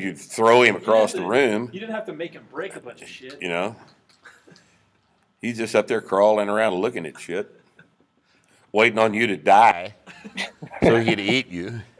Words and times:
soon 0.00 0.10
as 0.12 0.18
you 0.20 0.26
throw 0.28 0.62
him 0.62 0.76
across 0.76 1.12
the 1.12 1.24
room, 1.24 1.70
You 1.72 1.80
didn't 1.80 1.94
have 1.94 2.06
to 2.06 2.12
make 2.12 2.32
him 2.32 2.44
break 2.52 2.76
a 2.76 2.80
bunch 2.80 3.02
of 3.02 3.08
shit. 3.08 3.40
you 3.40 3.48
know, 3.48 3.76
he's 5.40 5.56
just 5.58 5.74
up 5.74 5.86
there 5.86 6.00
crawling 6.00 6.48
around 6.48 6.74
looking 6.74 7.06
at 7.06 7.18
shit, 7.18 7.54
waiting 8.72 8.98
on 8.98 9.14
you 9.14 9.26
to 9.28 9.36
die 9.36 9.94
so 10.82 10.96
he 10.98 11.04
could 11.04 11.20
eat 11.20 11.48
you. 11.48 11.80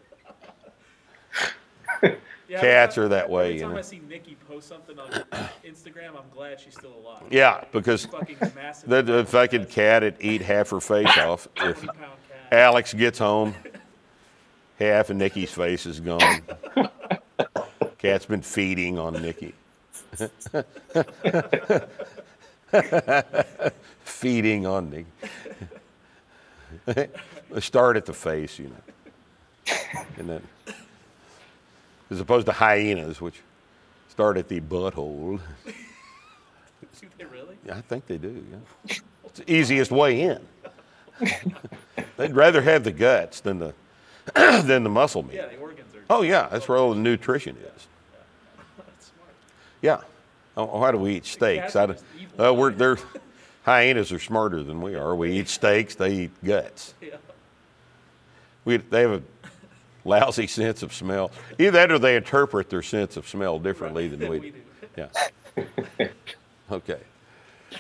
Yeah, 2.48 2.60
Cats 2.60 2.96
every 2.96 3.06
are 3.06 3.08
that 3.08 3.28
way, 3.28 3.44
Every 3.46 3.54
you 3.56 3.60
time 3.62 3.72
know. 3.72 3.78
I 3.78 3.82
see 3.82 4.00
Nikki 4.08 4.36
post 4.46 4.68
something 4.68 4.96
on 5.00 5.10
Instagram, 5.64 6.10
I'm 6.10 6.30
glad 6.32 6.60
she's 6.60 6.74
still 6.74 6.94
alive. 6.94 7.24
Yeah, 7.28 7.64
because 7.72 8.06
Fucking 8.06 8.36
massive. 8.54 8.88
the, 8.88 9.02
the 9.02 9.24
fucking 9.24 9.66
cat 9.66 10.04
would 10.04 10.14
eat 10.20 10.42
half 10.42 10.70
her 10.70 10.80
face 10.80 11.08
off 11.18 11.48
if 11.56 11.82
20 11.82 11.86
pound 11.98 11.98
cat. 12.28 12.52
Alex 12.56 12.94
gets 12.94 13.18
home. 13.18 13.52
Half 14.78 15.10
of 15.10 15.16
Nikki's 15.16 15.50
face 15.50 15.86
is 15.86 15.98
gone. 15.98 16.42
Cat's 17.98 18.26
been 18.26 18.42
feeding 18.42 18.98
on 18.98 19.14
Nikki. 19.14 19.54
feeding 24.04 24.66
on 24.66 24.90
Nikki. 24.90 25.06
Start 27.58 27.96
at 27.96 28.04
the 28.06 28.12
face, 28.12 28.58
you 28.58 28.68
know. 28.68 28.76
And 30.18 30.28
then, 30.28 30.42
as 32.10 32.20
opposed 32.20 32.46
to 32.46 32.52
hyenas, 32.52 33.20
which 33.20 33.40
start 34.08 34.36
at 34.36 34.48
the 34.48 34.60
butthole. 34.60 35.40
Do 35.64 37.08
they 37.18 37.24
really? 37.24 37.56
Yeah, 37.66 37.76
I 37.76 37.80
think 37.80 38.06
they 38.06 38.18
do, 38.18 38.44
yeah. 38.50 38.58
It's 39.24 39.40
the 39.40 39.52
easiest 39.52 39.90
way 39.90 40.20
in. 40.20 40.40
They'd 42.16 42.34
rather 42.34 42.62
have 42.62 42.84
the 42.84 42.92
guts 42.92 43.40
than 43.40 43.58
the 43.58 43.74
than 44.34 44.84
the 44.84 44.90
muscle 44.90 45.22
meat. 45.22 45.36
Yeah, 45.36 45.46
the 45.46 45.56
organs. 45.56 45.86
Oh 46.08 46.22
yeah, 46.22 46.48
that's 46.50 46.68
where 46.68 46.78
all 46.78 46.94
the 46.94 47.00
nutrition 47.00 47.56
is. 47.56 47.86
Yeah. 49.82 50.00
Oh, 50.56 50.64
why 50.64 50.92
do 50.92 50.98
we 50.98 51.16
eat 51.16 51.26
steaks? 51.26 51.76
I 51.76 51.96
uh, 52.38 52.54
we're 52.54 52.72
they're 52.72 52.98
hyenas 53.64 54.12
are 54.12 54.18
smarter 54.18 54.62
than 54.62 54.80
we 54.80 54.94
are. 54.94 55.14
We 55.14 55.32
eat 55.32 55.48
steaks, 55.48 55.94
they 55.94 56.12
eat 56.14 56.30
guts. 56.44 56.94
We 58.64 58.78
they 58.78 59.02
have 59.02 59.10
a 59.10 59.22
lousy 60.04 60.46
sense 60.46 60.82
of 60.82 60.94
smell. 60.94 61.30
Either 61.58 61.72
that 61.72 61.92
or 61.92 61.98
they 61.98 62.16
interpret 62.16 62.70
their 62.70 62.82
sense 62.82 63.16
of 63.16 63.28
smell 63.28 63.58
differently 63.58 64.08
than 64.08 64.28
we 64.30 64.38
do. 64.50 64.52
Yeah. 64.96 66.08
Okay. 66.70 66.98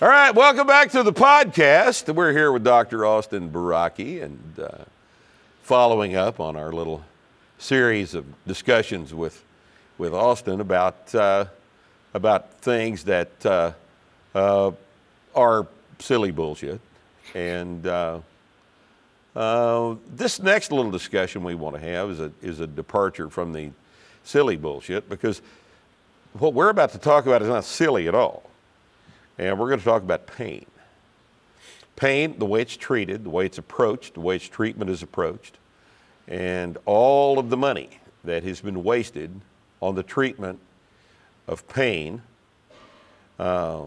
All 0.02 0.08
right, 0.08 0.34
welcome 0.34 0.66
back 0.66 0.90
to 0.90 1.02
the 1.02 1.12
podcast. 1.12 2.12
We're 2.14 2.32
here 2.32 2.52
with 2.52 2.64
Dr. 2.64 3.06
Austin 3.06 3.50
Baraki 3.50 4.22
and 4.22 4.58
uh, 4.58 4.84
following 5.62 6.14
up 6.14 6.38
on 6.38 6.54
our 6.56 6.72
little 6.72 7.02
series 7.58 8.14
of 8.14 8.24
discussions 8.46 9.14
with 9.14 9.42
with 9.98 10.12
Austin 10.12 10.60
about 10.60 11.14
uh, 11.14 11.46
about 12.14 12.52
things 12.60 13.04
that 13.04 13.46
uh, 13.46 13.72
uh, 14.34 14.72
are 15.34 15.66
silly 15.98 16.30
bullshit. 16.30 16.80
And 17.34 17.86
uh, 17.86 18.20
uh, 19.34 19.96
this 20.14 20.40
next 20.40 20.72
little 20.72 20.90
discussion 20.90 21.44
we 21.44 21.54
want 21.54 21.76
to 21.76 21.80
have 21.80 22.10
is 22.10 22.20
a 22.20 22.32
is 22.42 22.60
a 22.60 22.66
departure 22.66 23.28
from 23.28 23.52
the 23.52 23.70
silly 24.24 24.56
bullshit 24.56 25.08
because 25.08 25.40
what 26.34 26.52
we're 26.52 26.70
about 26.70 26.92
to 26.92 26.98
talk 26.98 27.26
about 27.26 27.42
is 27.42 27.48
not 27.48 27.64
silly 27.64 28.08
at 28.08 28.14
all. 28.14 28.42
And 29.38 29.58
we're 29.58 29.68
going 29.68 29.78
to 29.78 29.84
talk 29.84 30.02
about 30.02 30.26
pain. 30.26 30.66
Pain, 31.94 32.38
the 32.38 32.46
way 32.46 32.62
it's 32.62 32.76
treated, 32.76 33.24
the 33.24 33.30
way 33.30 33.46
it's 33.46 33.58
approached, 33.58 34.14
the 34.14 34.20
way 34.20 34.36
its 34.36 34.48
treatment 34.48 34.90
is 34.90 35.02
approached, 35.02 35.56
and 36.28 36.78
all 36.84 37.38
of 37.38 37.50
the 37.50 37.56
money 37.56 38.00
that 38.24 38.42
has 38.42 38.60
been 38.60 38.82
wasted 38.82 39.30
on 39.80 39.94
the 39.94 40.02
treatment 40.02 40.58
of 41.46 41.66
pain, 41.68 42.22
uh, 43.38 43.84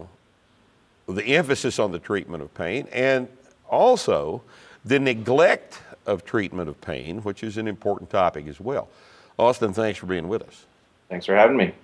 the 1.08 1.36
emphasis 1.36 1.78
on 1.78 1.92
the 1.92 1.98
treatment 1.98 2.42
of 2.42 2.54
pain, 2.54 2.88
and 2.92 3.28
also 3.68 4.42
the 4.84 4.98
neglect 4.98 5.80
of 6.06 6.24
treatment 6.24 6.68
of 6.68 6.80
pain, 6.80 7.18
which 7.18 7.42
is 7.42 7.58
an 7.58 7.68
important 7.68 8.08
topic 8.10 8.46
as 8.46 8.60
well. 8.60 8.88
Austin, 9.38 9.72
thanks 9.72 9.98
for 9.98 10.06
being 10.06 10.28
with 10.28 10.42
us. 10.42 10.66
Thanks 11.08 11.26
for 11.26 11.34
having 11.34 11.56
me. 11.56 11.74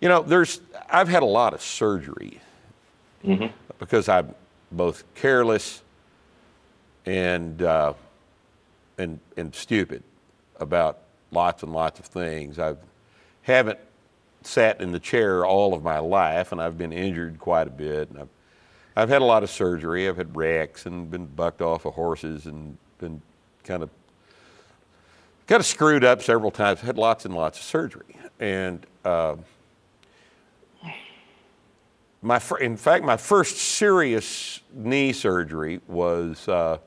You 0.00 0.08
know, 0.08 0.22
there's 0.22 0.60
I've 0.90 1.08
had 1.08 1.22
a 1.22 1.26
lot 1.26 1.54
of 1.54 1.62
surgery 1.62 2.40
because 3.78 4.08
I'm 4.08 4.34
both 4.72 5.04
careless 5.14 5.81
and 7.06 7.62
uh, 7.62 7.94
and 8.98 9.18
and 9.36 9.54
stupid 9.54 10.02
about 10.60 10.98
lots 11.30 11.62
and 11.62 11.72
lots 11.72 11.98
of 11.98 12.06
things. 12.06 12.58
I 12.58 12.76
haven't 13.42 13.78
sat 14.42 14.80
in 14.80 14.92
the 14.92 15.00
chair 15.00 15.44
all 15.44 15.74
of 15.74 15.82
my 15.82 15.98
life, 15.98 16.52
and 16.52 16.60
I've 16.60 16.78
been 16.78 16.92
injured 16.92 17.38
quite 17.38 17.66
a 17.66 17.70
bit. 17.70 18.10
And 18.10 18.20
I've 18.20 18.28
I've 18.94 19.08
had 19.08 19.22
a 19.22 19.24
lot 19.24 19.42
of 19.42 19.50
surgery. 19.50 20.08
I've 20.08 20.16
had 20.16 20.36
wrecks 20.36 20.86
and 20.86 21.10
been 21.10 21.26
bucked 21.26 21.62
off 21.62 21.84
of 21.84 21.94
horses 21.94 22.46
and 22.46 22.76
been 22.98 23.22
kind 23.64 23.82
of 23.82 23.90
kind 25.46 25.60
of 25.60 25.66
screwed 25.66 26.04
up 26.04 26.22
several 26.22 26.50
times. 26.50 26.80
Had 26.80 26.98
lots 26.98 27.24
and 27.24 27.34
lots 27.34 27.58
of 27.58 27.64
surgery, 27.64 28.16
and 28.38 28.86
uh, 29.04 29.36
my 32.22 32.38
fir- 32.38 32.58
in 32.58 32.76
fact, 32.76 33.04
my 33.04 33.16
first 33.16 33.56
serious 33.56 34.60
knee 34.72 35.12
surgery 35.12 35.80
was 35.88 36.46
uh, 36.48 36.78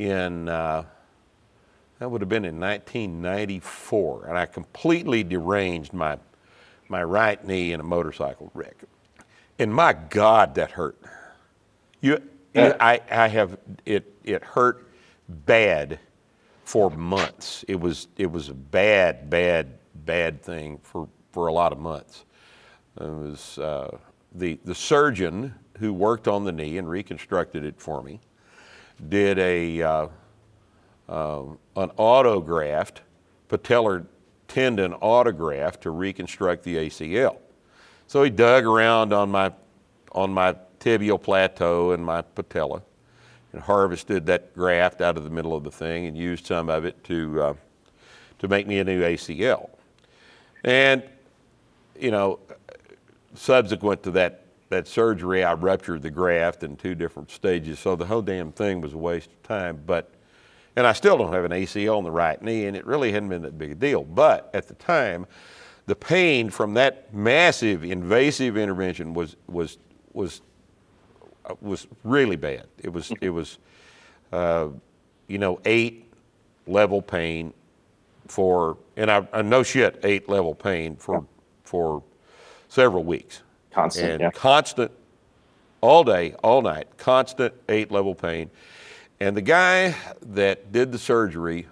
in 0.00 0.48
uh, 0.48 0.84
that 1.98 2.10
would 2.10 2.22
have 2.22 2.30
been 2.30 2.46
in 2.46 2.58
1994, 2.58 4.26
and 4.28 4.38
I 4.38 4.46
completely 4.46 5.22
deranged 5.22 5.92
my 5.92 6.18
my 6.88 7.04
right 7.04 7.44
knee 7.46 7.72
in 7.72 7.78
a 7.78 7.84
motorcycle 7.84 8.50
wreck. 8.54 8.76
And 9.58 9.72
my 9.72 9.92
God, 9.92 10.54
that 10.56 10.72
hurt. 10.72 10.98
You, 12.00 12.20
Yeah. 12.54 12.76
I, 12.80 13.00
I 13.10 13.28
have 13.28 13.58
it. 13.84 14.10
It 14.24 14.42
hurt 14.42 14.88
bad 15.28 16.00
for 16.64 16.90
months. 16.90 17.64
It 17.68 17.78
was 17.78 18.08
it 18.16 18.32
was 18.32 18.48
a 18.48 18.54
bad, 18.54 19.28
bad, 19.28 19.78
bad 19.94 20.42
thing 20.42 20.78
for 20.82 21.08
for 21.32 21.48
a 21.48 21.52
lot 21.52 21.72
of 21.72 21.78
months. 21.78 22.24
It 22.98 23.04
was 23.04 23.58
uh, 23.58 23.98
the 24.34 24.58
the 24.64 24.74
surgeon 24.74 25.54
who 25.78 25.92
worked 25.92 26.26
on 26.26 26.44
the 26.44 26.52
knee 26.52 26.78
and 26.78 26.88
reconstructed 26.88 27.64
it 27.64 27.78
for 27.78 28.02
me 28.02 28.20
did 29.08 29.38
a 29.38 29.82
uh, 29.82 30.08
um, 31.08 31.58
an 31.76 31.90
autograft 31.98 32.98
patellar 33.48 34.06
tendon 34.48 34.92
autograft 34.94 35.80
to 35.80 35.90
reconstruct 35.90 36.62
the 36.64 36.76
ACL. 36.76 37.38
So 38.06 38.22
he 38.22 38.30
dug 38.30 38.64
around 38.64 39.12
on 39.12 39.30
my 39.30 39.52
on 40.12 40.32
my 40.32 40.56
tibial 40.80 41.20
plateau 41.20 41.92
and 41.92 42.04
my 42.04 42.22
patella 42.22 42.82
and 43.52 43.62
harvested 43.62 44.26
that 44.26 44.54
graft 44.54 45.00
out 45.00 45.16
of 45.16 45.24
the 45.24 45.30
middle 45.30 45.54
of 45.54 45.64
the 45.64 45.70
thing 45.70 46.06
and 46.06 46.16
used 46.16 46.46
some 46.46 46.68
of 46.68 46.84
it 46.84 47.02
to 47.04 47.42
uh, 47.42 47.54
to 48.38 48.48
make 48.48 48.66
me 48.66 48.78
a 48.78 48.84
new 48.84 49.02
ACL. 49.02 49.70
And 50.64 51.02
you 51.98 52.10
know, 52.10 52.40
subsequent 53.34 54.02
to 54.04 54.10
that 54.12 54.44
that 54.70 54.86
surgery, 54.86 55.44
I 55.44 55.52
ruptured 55.54 56.02
the 56.02 56.10
graft 56.10 56.62
in 56.62 56.76
two 56.76 56.94
different 56.94 57.30
stages. 57.30 57.78
So 57.78 57.96
the 57.96 58.06
whole 58.06 58.22
damn 58.22 58.52
thing 58.52 58.80
was 58.80 58.94
a 58.94 58.98
waste 58.98 59.30
of 59.30 59.42
time. 59.42 59.82
But 59.84 60.10
and 60.76 60.86
I 60.86 60.92
still 60.92 61.18
don't 61.18 61.32
have 61.32 61.44
an 61.44 61.50
ACL 61.50 61.98
in 61.98 62.04
the 62.04 62.10
right 62.10 62.40
knee, 62.40 62.66
and 62.66 62.76
it 62.76 62.86
really 62.86 63.12
hadn't 63.12 63.28
been 63.28 63.42
that 63.42 63.58
big 63.58 63.72
a 63.72 63.74
deal. 63.74 64.04
But 64.04 64.48
at 64.54 64.68
the 64.68 64.74
time, 64.74 65.26
the 65.86 65.96
pain 65.96 66.48
from 66.48 66.74
that 66.74 67.12
massive 67.12 67.82
invasive 67.82 68.56
intervention 68.56 69.12
was 69.12 69.36
was 69.48 69.78
was 70.12 70.40
uh, 71.44 71.54
was 71.60 71.88
really 72.04 72.36
bad. 72.36 72.66
It 72.78 72.92
was 72.92 73.12
it 73.20 73.30
was 73.30 73.58
uh, 74.32 74.68
you 75.26 75.38
know 75.38 75.60
eight 75.64 76.12
level 76.68 77.02
pain 77.02 77.52
for 78.28 78.78
and 78.96 79.10
I, 79.10 79.26
I 79.32 79.42
no 79.42 79.64
shit 79.64 79.98
eight 80.04 80.28
level 80.28 80.54
pain 80.54 80.94
for 80.94 81.26
for 81.64 82.04
several 82.68 83.02
weeks 83.02 83.42
Constant, 83.70 84.10
and 84.10 84.20
yeah. 84.20 84.30
constant 84.30 84.90
all 85.80 86.04
day 86.04 86.34
all 86.42 86.60
night 86.60 86.88
constant 86.98 87.54
eight 87.68 87.90
level 87.90 88.14
pain 88.14 88.50
and 89.20 89.36
the 89.36 89.42
guy 89.42 89.94
that 90.22 90.72
did 90.72 90.92
the 90.92 90.98
surgery 90.98 91.66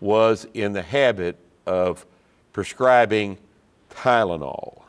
was 0.00 0.46
in 0.54 0.72
the 0.72 0.82
habit 0.82 1.36
of 1.66 2.06
prescribing 2.52 3.38
Tylenol 3.90 4.82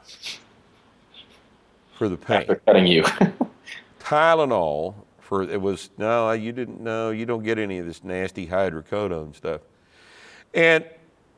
for 1.98 2.08
the 2.08 2.18
pain. 2.18 2.42
After 2.42 2.56
cutting 2.66 2.88
you. 2.88 3.04
Tylenol 4.00 4.96
for 5.20 5.44
it 5.44 5.62
was 5.62 5.90
no, 5.98 6.32
you 6.32 6.52
didn't 6.52 6.82
know. 6.82 7.10
You 7.12 7.26
don't 7.26 7.44
get 7.44 7.58
any 7.58 7.80
of 7.80 7.86
this 7.86 8.04
nasty 8.04 8.48
hydrocodone 8.48 9.36
stuff. 9.36 9.62
And 10.54 10.86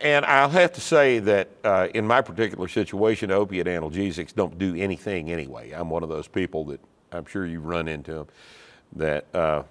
and 0.04 0.26
I'll 0.26 0.50
have 0.50 0.74
to 0.74 0.82
say 0.82 1.20
that 1.20 1.50
uh, 1.64 1.88
in 1.94 2.06
my 2.06 2.22
particular 2.22 2.68
situation, 2.68 3.32
opiate 3.32 3.68
analgesics 3.68 4.36
don't 4.36 4.58
do 4.58 4.76
anything 4.76 5.32
anyway. 5.32 5.72
I'm 5.72 5.90
one 5.90 6.04
of 6.04 6.10
those 6.10 6.28
people 6.28 6.66
that 6.66 6.82
I'm 7.14 7.26
sure 7.26 7.46
you 7.46 7.62
run 7.62 7.88
into 7.88 8.14
them 8.14 8.28
that 8.98 9.26
uh, 9.34 9.64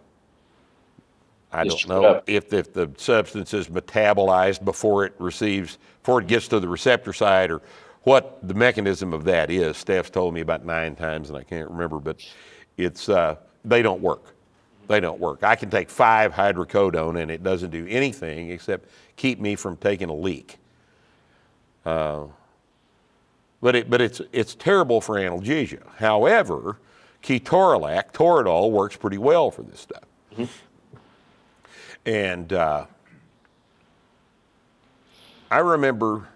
I 1.52 1.64
Just 1.64 1.86
don't 1.86 2.02
know 2.02 2.22
if, 2.26 2.52
if 2.52 2.72
the 2.72 2.90
substance 2.96 3.52
is 3.52 3.68
metabolized 3.68 4.64
before 4.64 5.04
it 5.04 5.12
receives, 5.18 5.76
before 6.02 6.22
it 6.22 6.26
gets 6.26 6.48
to 6.48 6.60
the 6.60 6.68
receptor 6.68 7.12
side 7.12 7.50
or 7.50 7.60
what 8.04 8.38
the 8.48 8.54
mechanism 8.54 9.12
of 9.12 9.24
that 9.24 9.50
is. 9.50 9.76
Steph's 9.76 10.08
told 10.08 10.32
me 10.32 10.40
about 10.40 10.64
nine 10.64 10.96
times 10.96 11.28
and 11.28 11.38
I 11.38 11.42
can't 11.42 11.68
remember, 11.68 11.98
but 11.98 12.26
it's, 12.78 13.10
uh, 13.10 13.36
they 13.66 13.82
don't 13.82 14.00
work. 14.00 14.34
They 14.88 15.00
don't 15.00 15.20
work. 15.20 15.42
I 15.42 15.56
can 15.56 15.70
take 15.70 15.88
five 15.88 16.32
hydrocodone 16.32 17.20
and 17.20 17.30
it 17.30 17.42
doesn't 17.42 17.70
do 17.70 17.86
anything 17.88 18.50
except 18.50 18.88
keep 19.16 19.40
me 19.40 19.54
from 19.54 19.76
taking 19.76 20.08
a 20.08 20.14
leak. 20.14 20.58
Uh, 21.84 22.24
but 23.60 23.76
it, 23.76 23.90
but 23.90 24.00
it's, 24.00 24.20
it's 24.32 24.54
terrible 24.54 25.00
for 25.00 25.16
analgesia. 25.16 25.86
However, 25.96 26.78
ketorolac, 27.22 28.12
Toradol, 28.12 28.70
works 28.70 28.96
pretty 28.96 29.18
well 29.18 29.50
for 29.50 29.62
this 29.62 29.80
stuff. 29.80 30.02
And 32.04 32.52
uh, 32.52 32.86
I 35.50 35.58
remember 35.58 36.28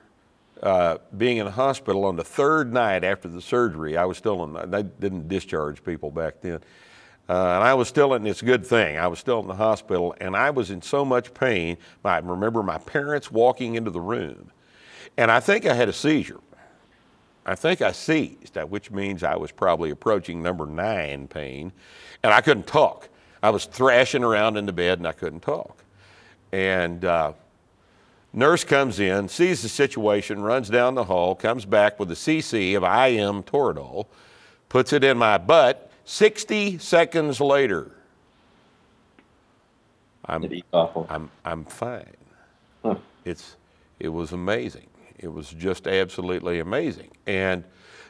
uh, 0.63 0.99
being 1.17 1.39
in 1.39 1.47
the 1.47 1.53
hospital 1.53 2.05
on 2.05 2.17
the 2.17 2.25
third 2.25 2.73
night 2.73 3.03
after 3.03 3.29
the 3.29 3.43
surgery. 3.43 3.97
I 3.97 4.05
was 4.05 4.17
still 4.17 4.45
in, 4.45 4.71
they 4.71 4.85
didn't 4.85 5.29
discharge 5.29 5.83
people 5.85 6.11
back 6.11 6.41
then. 6.41 6.61
Uh, 7.29 7.33
and 7.33 7.65
I 7.65 7.75
was 7.75 7.89
still 7.89 8.15
in, 8.15 8.23
this 8.23 8.41
good 8.41 8.65
thing, 8.65 8.99
I 8.99 9.09
was 9.09 9.19
still 9.19 9.41
in 9.41 9.49
the 9.49 9.55
hospital 9.55 10.15
and 10.21 10.37
I 10.37 10.51
was 10.51 10.71
in 10.71 10.81
so 10.81 11.05
much 11.05 11.35
pain. 11.35 11.77
I 12.05 12.19
remember 12.19 12.63
my 12.63 12.79
parents 12.79 13.33
walking 13.33 13.75
into 13.75 13.91
the 13.91 14.01
room 14.01 14.53
and 15.17 15.31
I 15.31 15.41
think 15.41 15.67
I 15.67 15.75
had 15.75 15.89
a 15.89 15.93
seizure. 15.93 16.41
I 17.45 17.55
think 17.55 17.81
I 17.81 17.93
seized, 17.93 18.57
which 18.57 18.91
means 18.91 19.23
I 19.23 19.37
was 19.37 19.53
probably 19.53 19.91
approaching 19.91 20.43
number 20.43 20.67
nine 20.67 21.29
pain, 21.29 21.73
and 22.25 22.33
I 22.33 22.41
couldn't 22.41 22.67
talk. 22.67 23.09
I 23.43 23.51
was 23.51 23.67
thrashing 23.67 24.25
around 24.25 24.57
in 24.57 24.67
the 24.67 24.73
bed 24.73 24.99
and 24.99 25.07
I 25.07 25.13
couldn't 25.13 25.41
talk. 25.41 25.85
And 26.51 27.05
uh, 27.05 27.35
nurse 28.33 28.65
comes 28.65 28.99
in, 28.99 29.29
sees 29.29 29.63
the 29.63 29.69
situation, 29.69 30.43
runs 30.43 30.69
down 30.69 30.97
the 30.97 31.05
hall, 31.05 31.37
comes 31.37 31.65
back 31.65 32.01
with 32.01 32.11
a 32.11 32.15
CC 32.15 32.77
of 32.77 32.83
IM 32.83 33.45
Toradol, 33.45 34.07
puts 34.69 34.93
it 34.93 35.05
in 35.05 35.17
my 35.17 35.39
butt. 35.39 35.86
60 36.07 36.79
seconds 36.79 37.41
later, 37.41 37.91
I'm, 40.25 40.43
It'd 40.43 40.51
be 40.51 40.65
awful. 40.73 41.07
I'm, 41.11 41.31
I'm 41.45 41.65
fine. 41.65 42.17
Huh. 42.85 42.95
It's, 43.25 43.57
it 43.99 44.09
was 44.09 44.31
amazing. 44.31 44.87
It 45.19 45.29
was 45.29 45.51
just 45.51 45.89
absolutely 45.89 46.61
amazing. 46.61 47.11
And 47.27 47.65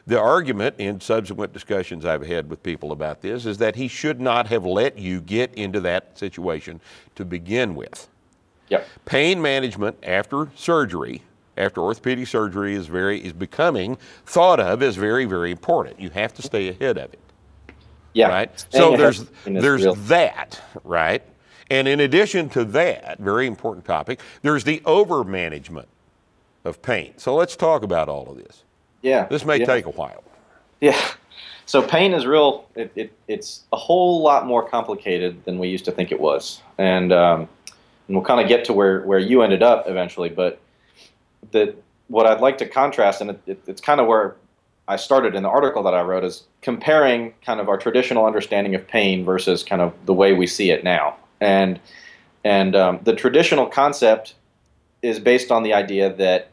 the 0.05 0.19
argument 0.19 0.75
in 0.77 1.01
subsequent 1.01 1.53
discussions 1.53 2.05
I've 2.05 2.25
had 2.25 2.49
with 2.51 2.61
people 2.61 2.91
about 2.91 3.21
this 3.21 3.47
is 3.47 3.57
that 3.57 3.75
he 3.75 3.87
should 3.87 4.21
not 4.21 4.47
have 4.47 4.63
let 4.63 4.99
you 4.99 5.19
get 5.19 5.53
into 5.55 5.79
that 5.81 6.17
situation 6.19 6.79
to 7.15 7.25
begin 7.25 7.73
with. 7.75 8.07
Yep. 8.69 8.87
Pain 9.05 9.41
management 9.41 9.97
after 10.03 10.49
surgery, 10.55 11.23
after 11.57 11.81
orthopedic 11.81 12.27
surgery, 12.27 12.75
is 12.75 12.85
very 12.85 13.25
is 13.25 13.33
becoming 13.33 13.97
thought 14.25 14.59
of 14.59 14.83
as 14.83 14.95
very 14.95 15.25
very 15.25 15.51
important. 15.51 15.99
You 15.99 16.09
have 16.11 16.33
to 16.35 16.41
stay 16.41 16.69
ahead 16.69 16.97
of 16.97 17.11
it 17.13 17.19
Yeah. 18.17 18.29
right? 18.29 18.65
So 18.71 18.97
there's 18.97 19.21
of 19.21 19.43
pain 19.43 19.57
is 19.57 19.63
there's 19.63 19.83
real. 19.83 19.95
that, 19.95 20.61
right? 20.83 21.23
And 21.69 21.87
in 21.87 21.99
addition 21.99 22.49
to 22.49 22.63
that, 22.65 23.19
very 23.19 23.45
important 23.45 23.85
topic, 23.85 24.21
there's 24.41 24.63
the 24.63 24.81
over 24.85 25.23
management 25.23 25.87
of 26.65 26.81
pain. 26.81 27.13
So 27.17 27.35
let's 27.35 27.55
talk 27.55 27.83
about 27.83 28.09
all 28.09 28.29
of 28.29 28.37
this. 28.37 28.63
yeah. 29.01 29.25
This 29.25 29.45
may 29.45 29.59
yeah. 29.59 29.65
take 29.65 29.85
a 29.85 29.91
while. 29.91 30.23
Yeah. 30.81 30.99
So 31.65 31.81
pain 31.81 32.13
is 32.13 32.25
real. 32.25 32.65
It, 32.75 32.91
it, 32.95 33.13
it's 33.27 33.63
a 33.73 33.77
whole 33.77 34.21
lot 34.21 34.47
more 34.47 34.67
complicated 34.67 35.43
than 35.43 35.59
we 35.59 35.67
used 35.67 35.85
to 35.85 35.91
think 35.91 36.11
it 36.11 36.19
was, 36.19 36.61
and 36.77 37.11
um, 37.11 37.49
and 38.07 38.15
we'll 38.15 38.23
kind 38.23 38.39
of 38.39 38.47
get 38.47 38.63
to 38.65 38.73
where, 38.73 39.01
where 39.01 39.19
you 39.19 39.41
ended 39.41 39.61
up 39.61 39.85
eventually. 39.87 40.29
But 40.29 40.61
the 41.51 41.75
what 42.07 42.25
I'd 42.25 42.39
like 42.39 42.57
to 42.59 42.67
contrast, 42.67 43.19
and 43.19 43.31
it, 43.45 43.61
it's 43.67 43.81
kind 43.81 43.99
of 43.99 44.07
where 44.07 44.35
I 44.87 44.95
started 44.95 45.35
in 45.35 45.43
the 45.43 45.49
article 45.49 45.83
that 45.83 45.93
I 45.93 46.01
wrote, 46.01 46.23
is 46.23 46.43
comparing 46.61 47.33
kind 47.45 47.59
of 47.59 47.67
our 47.67 47.77
traditional 47.77 48.25
understanding 48.25 48.73
of 48.73 48.87
pain 48.87 49.25
versus 49.25 49.63
kind 49.63 49.81
of 49.81 49.93
the 50.05 50.13
way 50.13 50.33
we 50.33 50.47
see 50.47 50.71
it 50.71 50.83
now. 50.83 51.17
And 51.41 51.79
and 52.43 52.75
um, 52.75 52.99
the 53.03 53.13
traditional 53.13 53.65
concept 53.65 54.35
is 55.01 55.19
based 55.19 55.51
on 55.51 55.63
the 55.63 55.73
idea 55.73 56.13
that 56.13 56.51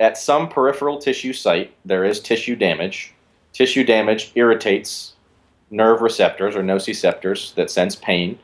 at 0.00 0.18
some 0.18 0.48
peripheral 0.48 0.98
tissue 0.98 1.32
site, 1.32 1.72
there 1.84 2.04
is 2.04 2.20
tissue 2.20 2.56
damage. 2.56 3.14
Tissue 3.52 3.84
damage 3.84 4.32
irritates 4.34 5.14
nerve 5.70 6.02
receptors 6.02 6.54
or 6.56 6.62
nociceptors 6.62 7.54
that 7.54 7.70
sense 7.70 7.96
pain. 7.96 8.38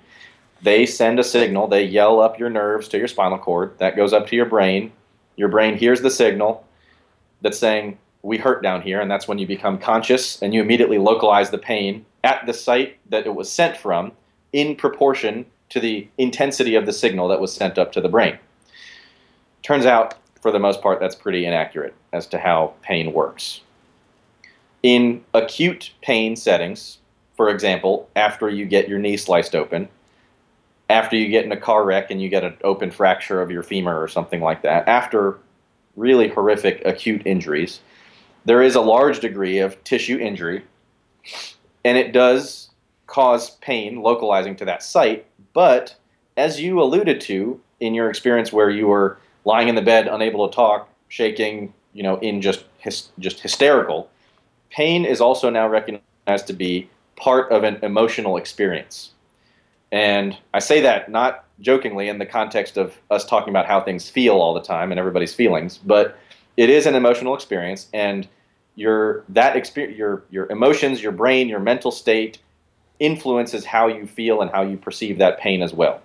They 0.62 0.86
send 0.86 1.18
a 1.18 1.24
signal, 1.24 1.68
they 1.68 1.84
yell 1.84 2.20
up 2.20 2.38
your 2.38 2.50
nerves 2.50 2.88
to 2.88 2.98
your 2.98 3.08
spinal 3.08 3.38
cord. 3.38 3.78
That 3.78 3.96
goes 3.96 4.12
up 4.12 4.26
to 4.28 4.36
your 4.36 4.46
brain. 4.46 4.92
Your 5.36 5.48
brain 5.48 5.76
hears 5.76 6.02
the 6.02 6.10
signal 6.10 6.66
that's 7.40 7.58
saying, 7.58 7.98
We 8.22 8.38
hurt 8.38 8.62
down 8.62 8.82
here. 8.82 9.00
And 9.00 9.10
that's 9.10 9.28
when 9.28 9.38
you 9.38 9.46
become 9.46 9.78
conscious 9.78 10.42
and 10.42 10.52
you 10.52 10.60
immediately 10.60 10.98
localize 10.98 11.50
the 11.50 11.58
pain 11.58 12.04
at 12.22 12.44
the 12.46 12.52
site 12.52 12.98
that 13.10 13.26
it 13.26 13.34
was 13.34 13.50
sent 13.50 13.76
from 13.76 14.12
in 14.52 14.76
proportion 14.76 15.46
to 15.70 15.80
the 15.80 16.08
intensity 16.18 16.74
of 16.74 16.86
the 16.86 16.92
signal 16.92 17.28
that 17.28 17.40
was 17.40 17.52
sent 17.52 17.78
up 17.78 17.92
to 17.92 18.00
the 18.00 18.08
brain. 18.08 18.38
Turns 19.62 19.86
out, 19.86 20.14
for 20.40 20.50
the 20.50 20.58
most 20.58 20.82
part, 20.82 21.00
that's 21.00 21.14
pretty 21.14 21.46
inaccurate 21.46 21.94
as 22.12 22.26
to 22.28 22.38
how 22.38 22.74
pain 22.82 23.12
works. 23.12 23.60
In 24.82 25.22
acute 25.34 25.92
pain 26.02 26.34
settings, 26.36 26.98
for 27.36 27.48
example, 27.48 28.08
after 28.16 28.48
you 28.48 28.66
get 28.66 28.88
your 28.88 28.98
knee 28.98 29.16
sliced 29.16 29.54
open, 29.54 29.88
after 30.88 31.16
you 31.16 31.28
get 31.28 31.44
in 31.44 31.52
a 31.52 31.56
car 31.56 31.84
wreck 31.84 32.10
and 32.10 32.20
you 32.20 32.28
get 32.28 32.42
an 32.42 32.56
open 32.64 32.90
fracture 32.90 33.40
of 33.40 33.50
your 33.50 33.62
femur 33.62 34.02
or 34.02 34.08
something 34.08 34.40
like 34.40 34.62
that, 34.62 34.88
after 34.88 35.38
really 35.96 36.28
horrific 36.28 36.82
acute 36.84 37.22
injuries, 37.24 37.80
there 38.44 38.62
is 38.62 38.74
a 38.74 38.80
large 38.80 39.20
degree 39.20 39.58
of 39.58 39.82
tissue 39.84 40.18
injury, 40.18 40.64
and 41.84 41.98
it 41.98 42.12
does 42.12 42.70
cause 43.06 43.50
pain 43.56 44.02
localizing 44.02 44.56
to 44.56 44.64
that 44.64 44.82
site. 44.82 45.26
But 45.52 45.96
as 46.36 46.60
you 46.60 46.80
alluded 46.80 47.20
to 47.22 47.60
in 47.80 47.94
your 47.94 48.08
experience 48.08 48.52
where 48.52 48.70
you 48.70 48.86
were 48.86 49.18
lying 49.44 49.68
in 49.68 49.74
the 49.74 49.82
bed, 49.82 50.06
unable 50.06 50.48
to 50.48 50.54
talk, 50.54 50.88
shaking, 51.08 51.72
you 51.92 52.02
know, 52.02 52.16
in 52.18 52.40
just 52.40 52.64
hys- 52.84 53.08
just 53.18 53.40
hysterical, 53.40 54.08
pain 54.70 55.04
is 55.04 55.20
also 55.20 55.50
now 55.50 55.68
recognized 55.68 56.46
to 56.46 56.52
be 56.52 56.88
part 57.16 57.50
of 57.50 57.64
an 57.64 57.78
emotional 57.82 58.36
experience. 58.36 59.12
And 59.92 60.36
I 60.54 60.60
say 60.60 60.80
that 60.82 61.10
not 61.10 61.44
jokingly 61.60 62.08
in 62.08 62.18
the 62.18 62.26
context 62.26 62.76
of 62.76 62.96
us 63.10 63.24
talking 63.24 63.50
about 63.50 63.66
how 63.66 63.80
things 63.80 64.08
feel 64.08 64.36
all 64.36 64.54
the 64.54 64.62
time 64.62 64.92
and 64.92 64.98
everybody's 64.98 65.34
feelings, 65.34 65.78
but 65.78 66.16
it 66.60 66.68
is 66.68 66.84
an 66.84 66.94
emotional 66.94 67.34
experience, 67.34 67.88
and 67.94 68.28
your 68.74 69.24
that 69.30 69.56
experience, 69.56 69.96
your 69.96 70.24
your 70.30 70.46
emotions, 70.50 71.02
your 71.02 71.12
brain, 71.12 71.48
your 71.48 71.58
mental 71.58 71.90
state 71.90 72.36
influences 72.98 73.64
how 73.64 73.86
you 73.88 74.06
feel 74.06 74.42
and 74.42 74.50
how 74.50 74.60
you 74.60 74.76
perceive 74.76 75.16
that 75.16 75.38
pain 75.38 75.62
as 75.62 75.72
well. 75.72 76.02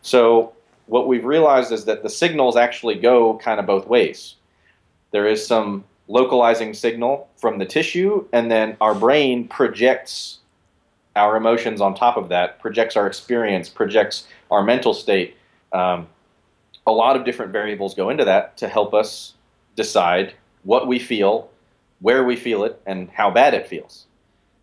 So 0.00 0.54
what 0.86 1.06
we've 1.06 1.26
realized 1.26 1.70
is 1.70 1.84
that 1.84 2.02
the 2.02 2.08
signals 2.08 2.56
actually 2.56 2.94
go 2.94 3.36
kind 3.36 3.60
of 3.60 3.66
both 3.66 3.86
ways. 3.86 4.36
There 5.10 5.28
is 5.28 5.46
some 5.46 5.84
localizing 6.08 6.72
signal 6.72 7.28
from 7.36 7.58
the 7.58 7.66
tissue, 7.66 8.26
and 8.32 8.50
then 8.50 8.78
our 8.80 8.94
brain 8.94 9.46
projects 9.48 10.38
our 11.14 11.36
emotions 11.36 11.82
on 11.82 11.94
top 11.94 12.16
of 12.16 12.30
that, 12.30 12.58
projects 12.58 12.96
our 12.96 13.06
experience, 13.06 13.68
projects 13.68 14.26
our 14.50 14.64
mental 14.64 14.94
state. 14.94 15.36
Um, 15.72 16.08
a 16.86 16.92
lot 16.92 17.16
of 17.16 17.24
different 17.26 17.52
variables 17.52 17.94
go 17.94 18.08
into 18.08 18.24
that 18.24 18.56
to 18.56 18.66
help 18.66 18.94
us 18.94 19.34
decide 19.76 20.34
what 20.62 20.86
we 20.86 20.98
feel, 20.98 21.50
where 22.00 22.24
we 22.24 22.36
feel 22.36 22.64
it, 22.64 22.80
and 22.86 23.10
how 23.10 23.30
bad 23.30 23.54
it 23.54 23.66
feels. 23.66 24.06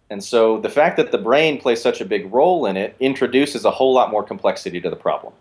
And 0.10 0.24
so 0.24 0.60
the 0.60 0.70
fact 0.70 0.98
that 0.98 1.12
the 1.12 1.18
brain 1.18 1.60
plays 1.60 1.82
such 1.82 2.02
a 2.02 2.06
big 2.06 2.32
role 2.34 2.66
in 2.66 2.76
it 2.76 2.96
introduces 3.00 3.64
a 3.64 3.72
whole 3.72 3.94
lot 3.94 4.12
more 4.12 4.24
complexity 4.24 4.82
to 4.82 4.90
the 4.90 4.96
problem. 4.96 5.34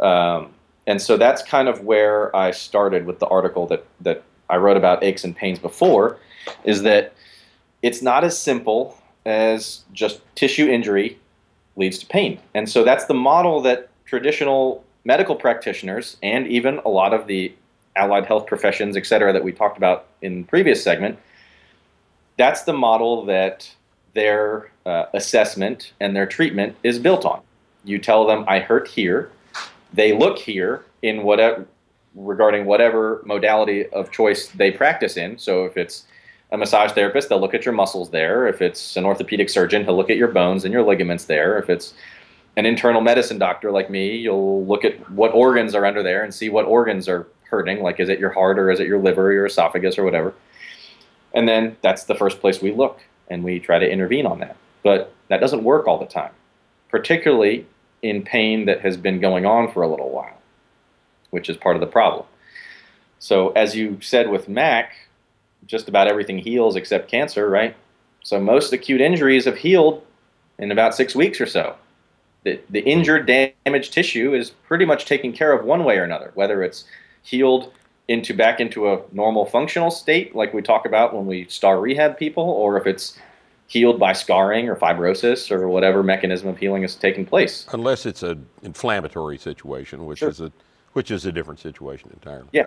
Um, 0.00 0.52
and 0.86 1.00
so 1.00 1.16
that's 1.16 1.42
kind 1.42 1.68
of 1.68 1.82
where 1.82 2.34
I 2.34 2.50
started 2.50 3.06
with 3.06 3.18
the 3.18 3.26
article 3.26 3.66
that, 3.66 3.84
that 4.00 4.22
I 4.48 4.56
wrote 4.56 4.76
about 4.76 5.04
aches 5.04 5.24
and 5.24 5.36
pains 5.36 5.58
before, 5.58 6.18
is 6.64 6.82
that 6.82 7.12
it's 7.82 8.02
not 8.02 8.24
as 8.24 8.38
simple 8.38 8.96
as 9.26 9.82
just 9.92 10.20
tissue 10.34 10.68
injury 10.68 11.18
leads 11.76 11.98
to 11.98 12.06
pain. 12.06 12.40
And 12.54 12.68
so 12.68 12.84
that's 12.84 13.04
the 13.04 13.14
model 13.14 13.60
that 13.62 13.90
traditional 14.06 14.84
medical 15.04 15.36
practitioners 15.36 16.16
and 16.22 16.46
even 16.46 16.80
a 16.84 16.88
lot 16.88 17.12
of 17.14 17.26
the 17.26 17.52
allied 17.96 18.26
health 18.26 18.46
professions, 18.46 18.96
et 18.96 19.06
cetera, 19.06 19.32
that 19.32 19.44
we 19.44 19.52
talked 19.52 19.76
about 19.76 20.06
in 20.22 20.44
previous 20.44 20.82
segment, 20.82 21.18
that's 22.38 22.62
the 22.62 22.72
model 22.72 23.24
that 23.26 23.70
their 24.14 24.70
uh, 24.86 25.06
assessment 25.14 25.92
and 26.00 26.16
their 26.16 26.26
treatment 26.26 26.76
is 26.82 26.98
built 26.98 27.24
on. 27.24 27.40
You 27.84 27.98
tell 27.98 28.26
them, 28.26 28.44
I 28.46 28.60
hurt 28.60 28.88
here. 28.88 29.30
They 29.92 30.16
look 30.16 30.38
here 30.38 30.84
in 31.02 31.22
whatever 31.22 31.66
regarding 32.14 32.66
whatever 32.66 33.22
modality 33.24 33.86
of 33.88 34.10
choice 34.10 34.48
they 34.48 34.70
practice 34.70 35.16
in. 35.16 35.38
So 35.38 35.64
if 35.64 35.78
it's 35.78 36.04
a 36.50 36.58
massage 36.58 36.92
therapist, 36.92 37.30
they'll 37.30 37.40
look 37.40 37.54
at 37.54 37.64
your 37.64 37.72
muscles 37.72 38.10
there. 38.10 38.46
If 38.46 38.60
it's 38.60 38.96
an 38.98 39.06
orthopedic 39.06 39.48
surgeon, 39.48 39.84
he'll 39.84 39.96
look 39.96 40.10
at 40.10 40.18
your 40.18 40.28
bones 40.28 40.64
and 40.64 40.72
your 40.74 40.82
ligaments 40.82 41.24
there. 41.24 41.58
If 41.58 41.70
it's 41.70 41.94
an 42.56 42.66
internal 42.66 43.00
medicine 43.00 43.38
doctor 43.38 43.70
like 43.70 43.88
me, 43.88 44.14
you'll 44.14 44.66
look 44.66 44.84
at 44.84 45.10
what 45.10 45.32
organs 45.32 45.74
are 45.74 45.86
under 45.86 46.02
there 46.02 46.22
and 46.22 46.34
see 46.34 46.50
what 46.50 46.66
organs 46.66 47.08
are 47.08 47.26
hurting. 47.52 47.82
Like, 47.82 48.00
is 48.00 48.08
it 48.08 48.18
your 48.18 48.30
heart 48.30 48.58
or 48.58 48.70
is 48.70 48.80
it 48.80 48.88
your 48.88 48.98
liver 48.98 49.28
or 49.28 49.32
your 49.32 49.46
esophagus 49.46 49.98
or 49.98 50.04
whatever? 50.04 50.34
And 51.34 51.46
then 51.46 51.76
that's 51.82 52.04
the 52.04 52.14
first 52.14 52.40
place 52.40 52.60
we 52.60 52.72
look 52.72 53.00
and 53.28 53.44
we 53.44 53.60
try 53.60 53.78
to 53.78 53.88
intervene 53.88 54.26
on 54.26 54.40
that. 54.40 54.56
But 54.82 55.14
that 55.28 55.40
doesn't 55.40 55.62
work 55.62 55.86
all 55.86 55.98
the 55.98 56.06
time, 56.06 56.32
particularly 56.88 57.66
in 58.02 58.22
pain 58.22 58.66
that 58.66 58.80
has 58.80 58.96
been 58.96 59.20
going 59.20 59.46
on 59.46 59.70
for 59.70 59.82
a 59.82 59.88
little 59.88 60.10
while, 60.10 60.36
which 61.30 61.48
is 61.48 61.56
part 61.56 61.76
of 61.76 61.80
the 61.80 61.86
problem. 61.86 62.26
So, 63.20 63.50
as 63.50 63.76
you 63.76 63.98
said 64.00 64.28
with 64.28 64.48
Mac, 64.48 64.94
just 65.64 65.88
about 65.88 66.08
everything 66.08 66.38
heals 66.38 66.74
except 66.74 67.08
cancer, 67.08 67.48
right? 67.48 67.76
So, 68.24 68.40
most 68.40 68.72
acute 68.72 69.00
injuries 69.00 69.44
have 69.44 69.58
healed 69.58 70.04
in 70.58 70.72
about 70.72 70.96
six 70.96 71.14
weeks 71.14 71.40
or 71.40 71.46
so. 71.46 71.76
The, 72.42 72.58
the 72.70 72.80
injured, 72.80 73.26
damaged 73.26 73.92
tissue 73.92 74.34
is 74.34 74.50
pretty 74.50 74.84
much 74.84 75.06
taken 75.06 75.32
care 75.32 75.52
of 75.52 75.64
one 75.64 75.84
way 75.84 75.98
or 75.98 76.02
another, 76.02 76.32
whether 76.34 76.64
it's 76.64 76.84
healed 77.22 77.72
into 78.08 78.34
back 78.34 78.60
into 78.60 78.92
a 78.92 79.00
normal 79.12 79.44
functional 79.46 79.90
state, 79.90 80.34
like 80.34 80.52
we 80.52 80.60
talk 80.60 80.86
about 80.86 81.14
when 81.14 81.26
we 81.26 81.46
star 81.46 81.80
rehab 81.80 82.18
people, 82.18 82.44
or 82.44 82.76
if 82.76 82.86
it's 82.86 83.18
healed 83.68 83.98
by 83.98 84.12
scarring 84.12 84.68
or 84.68 84.76
fibrosis 84.76 85.50
or 85.50 85.66
whatever 85.68 86.02
mechanism 86.02 86.48
of 86.48 86.58
healing 86.58 86.82
is 86.82 86.94
taking 86.94 87.24
place. 87.24 87.66
Unless 87.72 88.04
it's 88.04 88.22
an 88.22 88.46
inflammatory 88.62 89.38
situation, 89.38 90.04
which 90.04 90.18
Sure. 90.18 90.28
is 90.28 90.40
a 90.40 90.52
which 90.92 91.10
is 91.10 91.24
a 91.24 91.32
different 91.32 91.58
situation 91.58 92.10
entirely. 92.12 92.48
Yeah. 92.52 92.66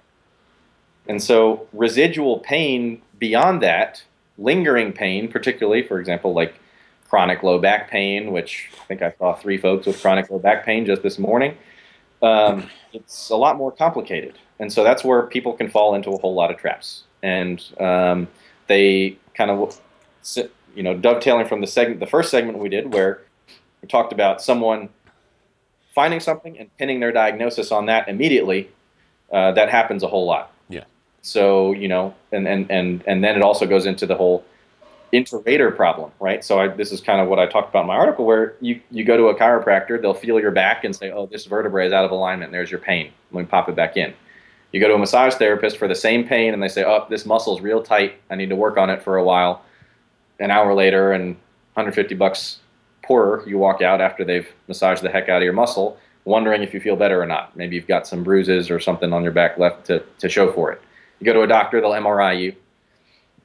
And 1.07 1.21
so 1.21 1.67
residual 1.73 2.39
pain 2.39 3.03
beyond 3.19 3.61
that, 3.61 4.03
lingering 4.39 4.93
pain, 4.93 5.27
particularly, 5.27 5.83
for 5.83 5.99
example, 5.99 6.33
like 6.33 6.55
chronic 7.07 7.43
low 7.43 7.59
back 7.59 7.87
pain, 7.91 8.31
which 8.31 8.71
I 8.81 8.85
think 8.87 9.03
I 9.03 9.13
saw 9.19 9.35
three 9.35 9.59
folks 9.59 9.85
with 9.85 10.01
chronic 10.01 10.31
low 10.31 10.39
back 10.39 10.65
pain 10.65 10.87
just 10.87 11.03
this 11.03 11.19
morning, 11.19 11.55
um, 12.23 12.67
it's 12.93 13.29
a 13.29 13.35
lot 13.35 13.57
more 13.57 13.71
complicated. 13.71 14.39
And 14.59 14.71
so 14.71 14.83
that's 14.83 15.03
where 15.03 15.23
people 15.23 15.53
can 15.53 15.69
fall 15.69 15.95
into 15.95 16.11
a 16.11 16.17
whole 16.17 16.33
lot 16.33 16.51
of 16.51 16.57
traps. 16.57 17.03
And 17.21 17.63
um, 17.79 18.27
they 18.67 19.17
kind 19.33 19.51
of, 19.51 19.81
you 20.75 20.83
know, 20.83 20.95
dovetailing 20.95 21.47
from 21.47 21.61
the 21.61 21.67
segment, 21.67 21.99
the 21.99 22.05
first 22.05 22.31
segment 22.31 22.57
we 22.59 22.69
did, 22.69 22.93
where 22.93 23.21
we 23.81 23.87
talked 23.87 24.13
about 24.13 24.41
someone 24.41 24.89
finding 25.93 26.19
something 26.19 26.57
and 26.59 26.75
pinning 26.77 26.99
their 26.99 27.11
diagnosis 27.11 27.71
on 27.71 27.85
that 27.87 28.07
immediately, 28.07 28.69
uh, 29.31 29.51
that 29.53 29.69
happens 29.69 30.03
a 30.03 30.07
whole 30.07 30.25
lot. 30.25 30.51
Yeah. 30.69 30.83
So 31.21 31.71
you 31.73 31.87
know, 31.87 32.13
and 32.31 32.47
and 32.47 32.69
and 32.69 33.03
and 33.07 33.23
then 33.23 33.35
it 33.35 33.41
also 33.41 33.65
goes 33.65 33.85
into 33.85 34.05
the 34.05 34.15
whole 34.15 34.45
inter-rater 35.11 35.71
problem, 35.71 36.11
right? 36.19 36.43
So 36.43 36.59
I, 36.59 36.67
this 36.67 36.91
is 36.91 36.99
kind 36.99 37.21
of 37.21 37.27
what 37.29 37.39
I 37.39 37.45
talked 37.45 37.69
about 37.69 37.81
in 37.81 37.87
my 37.87 37.95
article, 37.95 38.25
where 38.25 38.55
you 38.59 38.81
you 38.91 39.03
go 39.03 39.17
to 39.17 39.27
a 39.27 39.35
chiropractor, 39.35 39.99
they'll 40.01 40.13
feel 40.13 40.39
your 40.39 40.51
back 40.51 40.83
and 40.83 40.95
say, 40.95 41.11
"Oh, 41.11 41.25
this 41.25 41.45
vertebrae 41.45 41.87
is 41.87 41.93
out 41.93 42.05
of 42.05 42.11
alignment. 42.11 42.51
There's 42.51 42.69
your 42.69 42.79
pain. 42.79 43.11
Let 43.31 43.41
me 43.41 43.47
pop 43.47 43.69
it 43.69 43.75
back 43.75 43.97
in." 43.97 44.13
You 44.75 44.81
go 44.81 44.89
to 44.89 44.95
a 44.95 44.97
massage 44.97 45.35
therapist 45.35 45.77
for 45.77 45.87
the 45.87 45.95
same 45.95 46.27
pain, 46.27 46.53
and 46.53 46.61
they 46.61 46.67
say, 46.67 46.83
"Oh, 46.83 47.05
this 47.09 47.25
muscle's 47.25 47.61
real 47.61 47.81
tight. 47.81 48.15
I 48.29 48.35
need 48.35 48.49
to 48.49 48.57
work 48.57 48.75
on 48.77 48.89
it 48.89 49.01
for 49.01 49.15
a 49.15 49.23
while." 49.23 49.61
An 50.37 50.51
hour 50.51 50.73
later, 50.73 51.13
and 51.13 51.37
150 51.75 52.13
bucks 52.15 52.59
poorer, 53.01 53.41
you 53.47 53.57
walk 53.57 53.81
out 53.81 54.01
after 54.01 54.25
they've 54.25 54.49
massaged 54.67 55.01
the 55.01 55.09
heck 55.09 55.29
out 55.29 55.37
of 55.37 55.43
your 55.43 55.53
muscle, 55.53 55.97
wondering 56.25 56.61
if 56.61 56.73
you 56.73 56.81
feel 56.81 56.97
better 56.97 57.21
or 57.21 57.25
not. 57.25 57.55
Maybe 57.55 57.77
you've 57.77 57.87
got 57.87 58.05
some 58.05 58.21
bruises 58.21 58.69
or 58.69 58.81
something 58.81 59.13
on 59.13 59.23
your 59.23 59.31
back 59.31 59.57
left 59.57 59.85
to, 59.85 60.03
to 60.19 60.27
show 60.27 60.51
for 60.51 60.73
it. 60.73 60.81
You 61.21 61.25
go 61.25 61.31
to 61.31 61.43
a 61.43 61.47
doctor, 61.47 61.79
they'll 61.79 61.91
MRI 61.91 62.37
you, 62.37 62.53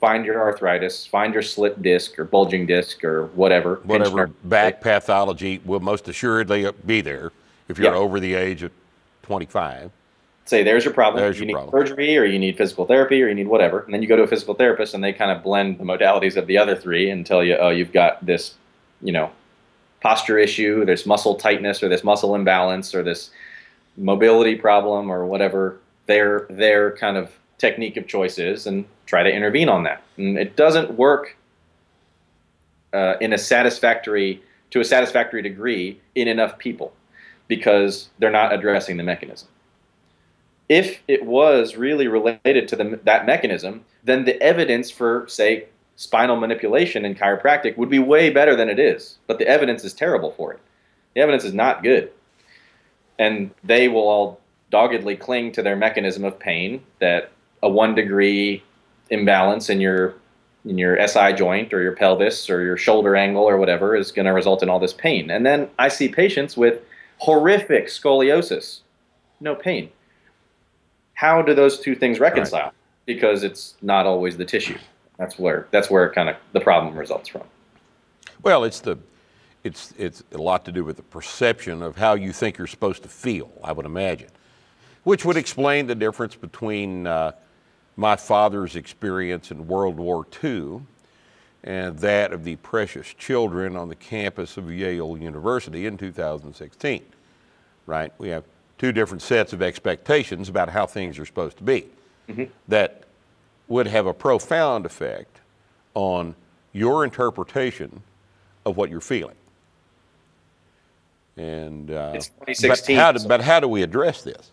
find 0.00 0.24
your 0.24 0.40
arthritis, 0.40 1.06
find 1.06 1.32
your 1.32 1.44
slip 1.44 1.80
disc 1.80 2.18
or 2.18 2.24
bulging 2.24 2.66
disc 2.66 3.04
or 3.04 3.26
whatever. 3.36 3.76
Whatever 3.84 4.26
back 4.42 4.80
pathology 4.80 5.60
will 5.64 5.78
most 5.78 6.08
assuredly 6.08 6.68
be 6.84 7.00
there 7.00 7.30
if 7.68 7.78
you're 7.78 7.92
Yeah. 7.92 7.98
over 8.00 8.18
the 8.18 8.34
age 8.34 8.64
of 8.64 8.72
25. 9.22 9.92
Say, 10.46 10.62
there's 10.64 10.84
your 10.84 10.94
problem. 10.94 11.22
There's 11.22 11.36
you 11.36 11.42
your 11.42 11.46
need 11.46 11.52
problem. 11.52 11.86
surgery 11.86 12.18
or 12.18 12.24
you 12.24 12.38
need 12.38 12.56
physical 12.56 12.84
therapy 12.84 13.22
or 13.22 13.28
you 13.28 13.34
need 13.34 13.46
whatever. 13.46 13.80
And 13.80 13.94
then 13.94 14.02
you 14.02 14.08
go 14.08 14.16
to 14.16 14.22
a 14.22 14.26
physical 14.26 14.54
therapist 14.54 14.94
and 14.94 15.04
they 15.04 15.12
kind 15.12 15.30
of 15.30 15.42
blend 15.42 15.78
the 15.78 15.84
modalities 15.84 16.36
of 16.36 16.46
the 16.46 16.58
other 16.58 16.74
three 16.74 17.08
and 17.10 17.24
tell 17.24 17.44
you, 17.44 17.56
oh, 17.56 17.68
you've 17.68 17.92
got 17.92 18.24
this, 18.24 18.54
you 19.00 19.12
know, 19.12 19.30
posture 20.00 20.38
issue, 20.38 20.84
there's 20.84 21.06
muscle 21.06 21.36
tightness 21.36 21.82
or 21.82 21.88
this 21.88 22.02
muscle 22.02 22.34
imbalance 22.34 22.94
or 22.94 23.02
this 23.02 23.30
mobility 23.96 24.56
problem 24.56 25.10
or 25.10 25.26
whatever 25.26 25.78
their 26.06 26.46
their 26.48 26.96
kind 26.96 27.16
of 27.16 27.30
technique 27.58 27.96
of 27.96 28.06
choice 28.06 28.38
is 28.38 28.66
and 28.66 28.84
try 29.06 29.22
to 29.22 29.30
intervene 29.30 29.68
on 29.68 29.84
that. 29.84 30.02
And 30.16 30.38
it 30.38 30.56
doesn't 30.56 30.92
work 30.94 31.36
uh, 32.92 33.14
in 33.20 33.32
a 33.32 33.38
satisfactory 33.38 34.42
to 34.70 34.80
a 34.80 34.84
satisfactory 34.84 35.42
degree 35.42 36.00
in 36.14 36.26
enough 36.26 36.58
people 36.58 36.92
because 37.48 38.08
they're 38.18 38.30
not 38.30 38.52
addressing 38.52 38.96
the 38.96 39.02
mechanism. 39.02 39.48
If 40.70 41.02
it 41.08 41.26
was 41.26 41.74
really 41.74 42.06
related 42.06 42.68
to 42.68 42.76
the, 42.76 43.00
that 43.02 43.26
mechanism, 43.26 43.84
then 44.04 44.24
the 44.24 44.40
evidence 44.40 44.88
for, 44.88 45.26
say, 45.26 45.66
spinal 45.96 46.36
manipulation 46.36 47.04
in 47.04 47.16
chiropractic 47.16 47.76
would 47.76 47.90
be 47.90 47.98
way 47.98 48.30
better 48.30 48.54
than 48.54 48.68
it 48.68 48.78
is. 48.78 49.18
But 49.26 49.40
the 49.40 49.48
evidence 49.48 49.82
is 49.82 49.92
terrible 49.92 50.30
for 50.30 50.52
it. 50.52 50.60
The 51.14 51.22
evidence 51.22 51.42
is 51.42 51.52
not 51.52 51.82
good. 51.82 52.12
And 53.18 53.50
they 53.64 53.88
will 53.88 54.08
all 54.08 54.40
doggedly 54.70 55.16
cling 55.16 55.50
to 55.52 55.62
their 55.62 55.74
mechanism 55.74 56.24
of 56.24 56.38
pain 56.38 56.84
that 57.00 57.32
a 57.64 57.68
one 57.68 57.96
degree 57.96 58.62
imbalance 59.10 59.68
in 59.68 59.80
your 59.80 60.14
in 60.64 60.78
your 60.78 61.04
SI 61.08 61.32
joint 61.32 61.72
or 61.72 61.82
your 61.82 61.96
pelvis 61.96 62.48
or 62.48 62.62
your 62.62 62.76
shoulder 62.76 63.16
angle 63.16 63.42
or 63.42 63.56
whatever 63.56 63.96
is 63.96 64.12
going 64.12 64.26
to 64.26 64.32
result 64.32 64.62
in 64.62 64.68
all 64.68 64.78
this 64.78 64.92
pain. 64.92 65.30
And 65.30 65.44
then 65.44 65.68
I 65.80 65.88
see 65.88 66.08
patients 66.08 66.56
with 66.56 66.82
horrific 67.18 67.86
scoliosis, 67.86 68.80
no 69.40 69.56
pain. 69.56 69.90
How 71.20 71.42
do 71.42 71.52
those 71.52 71.78
two 71.78 71.94
things 71.94 72.18
reconcile? 72.18 72.72
Because 73.04 73.42
it's 73.42 73.74
not 73.82 74.06
always 74.06 74.38
the 74.38 74.44
tissue. 74.46 74.78
That's 75.18 75.38
where 75.38 75.68
that's 75.70 75.90
where 75.90 76.10
kind 76.10 76.30
of 76.30 76.36
the 76.54 76.60
problem 76.60 76.96
results 76.96 77.28
from. 77.28 77.42
Well, 78.42 78.64
it's 78.64 78.80
the 78.80 78.96
it's 79.62 79.92
it's 79.98 80.24
a 80.32 80.38
lot 80.38 80.64
to 80.64 80.72
do 80.72 80.82
with 80.82 80.96
the 80.96 81.02
perception 81.02 81.82
of 81.82 81.98
how 81.98 82.14
you 82.14 82.32
think 82.32 82.56
you're 82.56 82.66
supposed 82.66 83.02
to 83.02 83.10
feel. 83.10 83.52
I 83.62 83.72
would 83.72 83.84
imagine, 83.84 84.30
which 85.04 85.26
would 85.26 85.36
explain 85.36 85.86
the 85.86 85.94
difference 85.94 86.36
between 86.36 87.06
uh, 87.06 87.32
my 87.96 88.16
father's 88.16 88.74
experience 88.74 89.50
in 89.50 89.68
World 89.68 89.98
War 89.98 90.26
II 90.42 90.80
and 91.62 91.98
that 91.98 92.32
of 92.32 92.44
the 92.44 92.56
precious 92.56 93.12
children 93.12 93.76
on 93.76 93.90
the 93.90 93.94
campus 93.94 94.56
of 94.56 94.72
Yale 94.72 95.18
University 95.18 95.84
in 95.84 95.98
2016. 95.98 97.04
Right? 97.84 98.10
We 98.16 98.30
have 98.30 98.44
two 98.80 98.92
different 98.92 99.20
sets 99.20 99.52
of 99.52 99.60
expectations 99.60 100.48
about 100.48 100.70
how 100.70 100.86
things 100.86 101.18
are 101.18 101.26
supposed 101.26 101.58
to 101.58 101.62
be. 101.62 101.86
That 102.68 103.04
would 103.68 103.86
have 103.88 104.06
a 104.06 104.14
profound 104.14 104.86
effect 104.86 105.40
on 105.94 106.34
your 106.72 107.04
interpretation 107.04 108.02
of 108.64 108.78
what 108.78 108.88
you're 108.88 109.02
feeling. 109.02 109.34
And 111.36 111.90
uh, 111.90 112.12
It's 112.14 112.28
but 112.28 112.46
2016, 112.46 112.96
how, 112.96 113.12
do, 113.12 113.18
so- 113.18 113.28
but 113.28 113.42
how 113.42 113.60
do 113.60 113.68
we 113.68 113.82
address 113.82 114.22
this? 114.22 114.50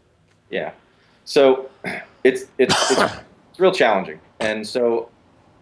Yeah. 0.50 0.72
So 1.24 1.70
it's 2.24 2.46
it's 2.58 2.74
it's, 2.92 2.92
it's 2.92 3.60
real 3.60 3.72
challenging. 3.72 4.20
And 4.40 4.68
so 4.68 5.10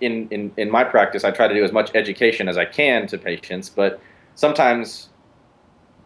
in, 0.02 0.28
in 0.30 0.52
in 0.58 0.72
my 0.72 0.84
practice 0.84 1.24
I 1.24 1.32
try 1.32 1.48
to 1.48 1.54
do 1.54 1.64
as 1.64 1.72
much 1.72 1.92
education 1.94 2.48
as 2.48 2.58
I 2.58 2.66
can 2.66 3.06
to 3.08 3.18
patients, 3.18 3.70
but 3.70 4.00
sometimes 4.36 5.10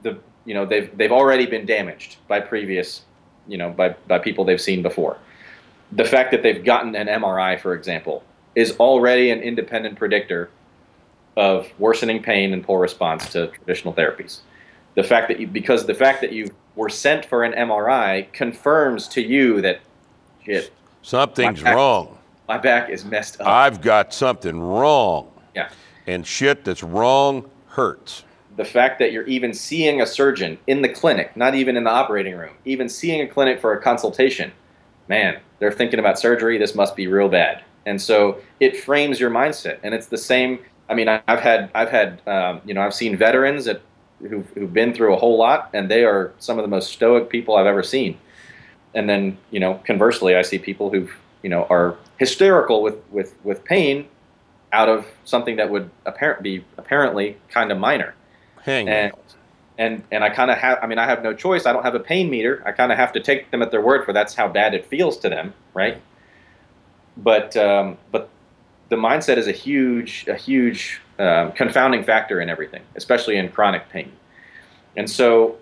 the 0.01 0.17
you 0.45 0.53
know 0.53 0.65
they've 0.65 0.95
they've 0.97 1.11
already 1.11 1.45
been 1.45 1.65
damaged 1.65 2.17
by 2.27 2.39
previous 2.39 3.01
you 3.47 3.57
know 3.57 3.69
by 3.71 3.89
by 4.07 4.19
people 4.19 4.45
they've 4.45 4.61
seen 4.61 4.81
before. 4.81 5.17
The 5.91 6.05
fact 6.05 6.31
that 6.31 6.43
they've 6.43 6.63
gotten 6.63 6.95
an 6.95 7.07
MRI, 7.07 7.59
for 7.59 7.73
example, 7.73 8.23
is 8.55 8.75
already 8.77 9.31
an 9.31 9.39
independent 9.41 9.97
predictor 9.97 10.49
of 11.35 11.67
worsening 11.79 12.21
pain 12.21 12.53
and 12.53 12.63
poor 12.63 12.79
response 12.79 13.31
to 13.31 13.47
traditional 13.47 13.93
therapies. 13.93 14.39
The 14.95 15.03
fact 15.03 15.29
that 15.29 15.39
you, 15.39 15.47
because 15.47 15.85
the 15.87 15.93
fact 15.95 16.21
that 16.21 16.31
you 16.31 16.51
were 16.75 16.89
sent 16.89 17.25
for 17.25 17.43
an 17.43 17.53
MRI 17.53 18.31
confirms 18.33 19.07
to 19.09 19.21
you 19.21 19.61
that, 19.61 19.79
shit, 20.43 20.71
Something's 21.01 21.63
back- 21.63 21.75
wrong. 21.75 22.17
my 22.47 22.57
back 22.57 22.89
is 22.89 23.03
messed 23.05 23.39
up. 23.41 23.47
I've 23.47 23.81
got 23.81 24.13
something 24.13 24.59
wrong. 24.59 25.31
yeah. 25.55 25.69
And 26.07 26.25
shit 26.25 26.65
that's 26.65 26.83
wrong 26.83 27.49
hurts. 27.67 28.23
The 28.59 28.65
fact 28.65 28.99
that 28.99 29.13
you're 29.13 29.23
even 29.23 29.53
seeing 29.53 30.01
a 30.01 30.05
surgeon 30.05 30.59
in 30.67 30.81
the 30.81 30.89
clinic, 30.89 31.37
not 31.37 31.55
even 31.55 31.77
in 31.77 31.85
the 31.85 31.89
operating 31.89 32.35
room, 32.35 32.55
even 32.65 32.89
seeing 32.89 33.21
a 33.21 33.25
clinic 33.25 33.61
for 33.61 33.71
a 33.71 33.81
consultation, 33.81 34.51
man, 35.07 35.39
they're 35.59 35.71
thinking 35.71 35.97
about 35.97 36.19
surgery. 36.19 36.57
This 36.57 36.75
must 36.75 36.93
be 36.93 37.07
real 37.07 37.29
bad. 37.29 37.63
And 37.85 38.01
so 38.01 38.39
it 38.59 38.75
frames 38.75 39.17
your 39.17 39.29
mindset. 39.31 39.79
And 39.81 39.93
it's 39.93 40.07
the 40.07 40.17
same. 40.17 40.59
I 40.89 40.93
mean, 40.93 41.07
I've 41.07 41.39
had, 41.39 41.71
I've 41.73 41.89
had, 41.89 42.21
um, 42.27 42.59
you 42.65 42.73
know, 42.73 42.81
I've 42.81 42.93
seen 42.93 43.15
veterans 43.15 43.69
who've, 44.19 44.45
who've 44.53 44.73
been 44.73 44.93
through 44.93 45.13
a 45.13 45.17
whole 45.17 45.37
lot, 45.37 45.69
and 45.73 45.89
they 45.89 46.03
are 46.03 46.33
some 46.39 46.59
of 46.59 46.63
the 46.63 46.69
most 46.69 46.91
stoic 46.91 47.29
people 47.29 47.55
I've 47.55 47.65
ever 47.65 47.81
seen. 47.81 48.17
And 48.93 49.07
then, 49.09 49.37
you 49.51 49.61
know, 49.61 49.79
conversely, 49.85 50.35
I 50.35 50.41
see 50.41 50.59
people 50.59 50.89
who, 50.89 51.07
you 51.43 51.49
know, 51.49 51.65
are 51.69 51.95
hysterical 52.17 52.83
with, 52.83 52.97
with, 53.09 53.33
with 53.45 53.63
pain 53.63 54.09
out 54.73 54.89
of 54.89 55.07
something 55.23 55.55
that 55.55 55.69
would 55.69 55.89
apparent, 56.05 56.43
be 56.43 56.65
apparently 56.77 57.37
kind 57.47 57.71
of 57.71 57.77
minor. 57.77 58.15
Hang 58.63 58.87
And, 58.87 59.13
and 59.77 60.03
and 60.11 60.23
I 60.23 60.29
kind 60.29 60.51
of 60.51 60.57
have. 60.57 60.79
I 60.81 60.87
mean, 60.87 60.99
I 60.99 61.05
have 61.05 61.23
no 61.23 61.33
choice. 61.33 61.65
I 61.65 61.73
don't 61.73 61.83
have 61.83 61.95
a 61.95 61.99
pain 61.99 62.29
meter. 62.29 62.61
I 62.65 62.73
kind 62.73 62.91
of 62.91 62.97
have 62.97 63.13
to 63.13 63.19
take 63.21 63.49
them 63.49 63.61
at 63.61 63.71
their 63.71 63.81
word 63.81 64.05
for 64.05 64.13
that's 64.13 64.35
how 64.35 64.47
bad 64.47 64.73
it 64.73 64.85
feels 64.85 65.17
to 65.19 65.29
them, 65.29 65.53
right? 65.73 66.01
But 67.15 67.55
um, 67.55 67.97
but 68.11 68.29
the 68.89 68.97
mindset 68.97 69.37
is 69.37 69.47
a 69.47 69.53
huge 69.53 70.25
a 70.27 70.35
huge 70.35 70.99
um, 71.17 71.53
confounding 71.53 72.03
factor 72.03 72.41
in 72.41 72.49
everything, 72.49 72.81
especially 72.95 73.37
in 73.37 73.49
chronic 73.49 73.87
pain. 73.89 74.11
And 74.97 75.09
so, 75.09 75.57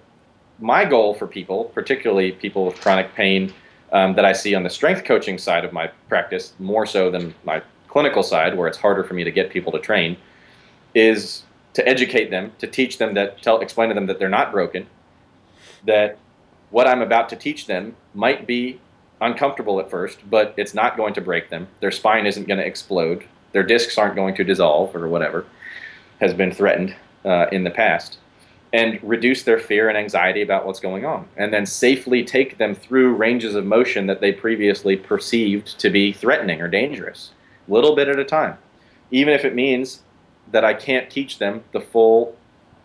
my 0.59 0.83
goal 0.83 1.13
for 1.13 1.27
people, 1.27 1.65
particularly 1.65 2.31
people 2.31 2.65
with 2.65 2.79
chronic 2.81 3.13
pain 3.13 3.53
um, 3.91 4.15
that 4.15 4.25
I 4.25 4.33
see 4.33 4.55
on 4.55 4.63
the 4.63 4.69
strength 4.69 5.03
coaching 5.03 5.37
side 5.37 5.63
of 5.63 5.73
my 5.73 5.87
practice, 6.09 6.53
more 6.59 6.85
so 6.85 7.11
than 7.11 7.35
my 7.43 7.61
clinical 7.87 8.23
side, 8.23 8.57
where 8.57 8.67
it's 8.67 8.77
harder 8.77 9.03
for 9.03 9.13
me 9.13 9.23
to 9.23 9.31
get 9.31 9.49
people 9.49 9.71
to 9.73 9.79
train, 9.79 10.17
is 10.95 11.43
to 11.77 11.87
educate 11.87 12.31
them, 12.31 12.51
to 12.57 12.65
teach 12.65 12.97
them 12.97 13.13
that, 13.13 13.39
tell, 13.43 13.59
explain 13.59 13.87
to 13.89 13.93
them 13.93 14.07
that 14.07 14.17
they're 14.17 14.27
not 14.27 14.51
broken, 14.51 14.87
that 15.85 16.17
what 16.71 16.87
I'm 16.87 17.03
about 17.03 17.29
to 17.29 17.35
teach 17.35 17.67
them 17.67 17.95
might 18.15 18.47
be 18.47 18.79
uncomfortable 19.21 19.79
at 19.79 19.87
first, 19.87 20.27
but 20.27 20.55
it's 20.57 20.73
not 20.73 20.97
going 20.97 21.13
to 21.13 21.21
break 21.21 21.51
them. 21.51 21.67
Their 21.79 21.91
spine 21.91 22.25
isn't 22.25 22.47
going 22.47 22.59
to 22.59 22.65
explode. 22.65 23.25
Their 23.51 23.61
discs 23.61 23.95
aren't 23.95 24.15
going 24.15 24.33
to 24.37 24.43
dissolve 24.43 24.95
or 24.95 25.07
whatever 25.07 25.45
has 26.19 26.33
been 26.33 26.51
threatened 26.51 26.95
uh, 27.23 27.45
in 27.51 27.63
the 27.63 27.69
past. 27.69 28.17
And 28.73 28.99
reduce 29.03 29.43
their 29.43 29.59
fear 29.59 29.87
and 29.87 29.95
anxiety 29.95 30.41
about 30.41 30.65
what's 30.65 30.79
going 30.79 31.05
on. 31.05 31.27
And 31.37 31.53
then 31.53 31.67
safely 31.67 32.23
take 32.23 32.57
them 32.57 32.73
through 32.73 33.13
ranges 33.13 33.53
of 33.53 33.67
motion 33.67 34.07
that 34.07 34.19
they 34.19 34.31
previously 34.31 34.95
perceived 34.95 35.77
to 35.79 35.91
be 35.91 36.11
threatening 36.11 36.59
or 36.59 36.67
dangerous, 36.67 37.33
little 37.67 37.95
bit 37.95 38.07
at 38.07 38.17
a 38.17 38.25
time. 38.25 38.57
Even 39.11 39.35
if 39.35 39.45
it 39.45 39.53
means 39.53 40.01
that 40.51 40.63
I 40.63 40.73
can't 40.73 41.09
teach 41.09 41.39
them 41.39 41.63
the 41.71 41.81
full 41.81 42.35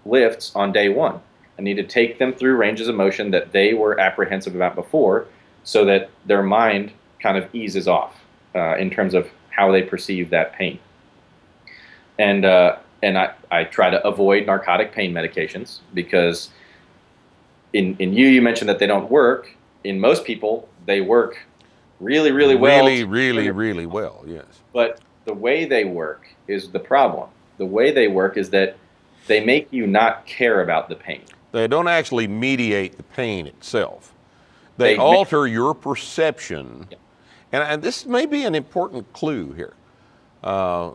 lifts 0.05 0.53
on 0.55 0.73
day 0.73 0.89
one. 0.89 1.21
I 1.59 1.63
need 1.63 1.77
to 1.77 1.85
take 1.85 2.19
them 2.19 2.33
through 2.33 2.57
ranges 2.57 2.89
of 2.89 2.95
motion 2.95 3.31
that 3.31 3.53
they 3.53 3.75
were 3.75 3.99
apprehensive 4.01 4.57
about 4.57 4.75
before 4.75 5.27
so 5.65 5.85
that 5.85 6.11
their 6.27 6.43
mind 6.43 6.93
kind 7.21 7.37
of 7.37 7.55
eases 7.55 7.87
off 7.87 8.21
uh, 8.55 8.77
in 8.77 8.91
terms 8.91 9.15
of 9.15 9.29
how 9.51 9.71
they 9.71 9.83
perceive 9.83 10.31
that 10.31 10.55
pain. 10.55 10.79
And, 12.19 12.45
uh, 12.45 12.77
and 13.03 13.19
I, 13.19 13.35
I 13.51 13.65
try 13.65 13.91
to 13.91 14.05
avoid 14.07 14.47
narcotic 14.47 14.93
pain 14.93 15.13
medications 15.13 15.81
because 15.95 16.51
in, 17.73 17.97
in 17.99 18.13
you, 18.13 18.27
you 18.27 18.43
mentioned 18.43 18.69
that 18.69 18.79
they 18.79 18.87
don't 18.87 19.11
work. 19.11 19.51
In 19.85 20.01
most 20.01 20.25
people, 20.25 20.69
they 20.87 21.01
work 21.01 21.39
really, 22.01 22.33
really 22.33 22.57
well. 22.57 22.85
Really, 22.85 23.05
really, 23.05 23.51
really 23.51 23.87
well, 23.87 24.25
yes. 24.27 24.45
But 24.73 25.01
the 25.25 25.35
way 25.35 25.65
they 25.65 25.85
work 25.85 26.27
is 26.49 26.71
the 26.71 26.81
problem 26.81 27.29
the 27.59 27.67
way 27.67 27.91
they 27.91 28.09
work 28.09 28.37
is 28.37 28.51
that 28.51 28.77
they 29.27 29.45
make 29.45 29.73
you 29.73 29.87
not 29.87 30.27
care 30.27 30.63
about 30.63 30.89
the 30.89 30.97
pain. 30.97 31.23
They 31.53 31.69
don't 31.69 31.89
actually 31.89 32.27
mediate 32.27 32.97
the 32.97 33.03
pain 33.03 33.47
itself. 33.47 34.15
They, 34.79 34.95
they 34.95 34.97
alter 34.97 35.47
your 35.47 35.75
perception. 35.75 36.87
Yeah. 36.91 36.97
And, 37.53 37.63
and, 37.63 37.83
this 37.83 38.07
may 38.07 38.25
be 38.25 38.45
an 38.45 38.55
important 38.55 39.13
clue 39.13 39.53
here 39.53 39.75
uh, 40.43 40.93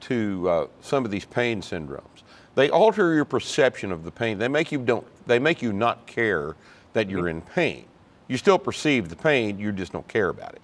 to 0.00 0.48
uh, 0.48 0.66
some 0.82 1.04
of 1.04 1.10
these 1.10 1.24
pain 1.24 1.62
syndromes. 1.62 2.22
They 2.54 2.68
alter 2.68 3.14
your 3.14 3.24
perception 3.24 3.90
of 3.92 4.04
the 4.04 4.10
pain. 4.10 4.38
They 4.38 4.48
make 4.48 4.70
you 4.70 4.78
don't. 4.78 5.06
They 5.26 5.38
make 5.38 5.62
you 5.62 5.72
not 5.72 6.06
care 6.06 6.56
that 6.92 7.08
you're 7.08 7.20
mm-hmm. 7.24 7.38
in 7.38 7.42
pain. 7.42 7.84
You 8.26 8.36
still 8.36 8.58
perceive 8.58 9.08
the 9.08 9.16
pain. 9.16 9.58
You 9.58 9.72
just 9.72 9.92
don't 9.92 10.06
care 10.06 10.28
about 10.28 10.54
it. 10.54 10.62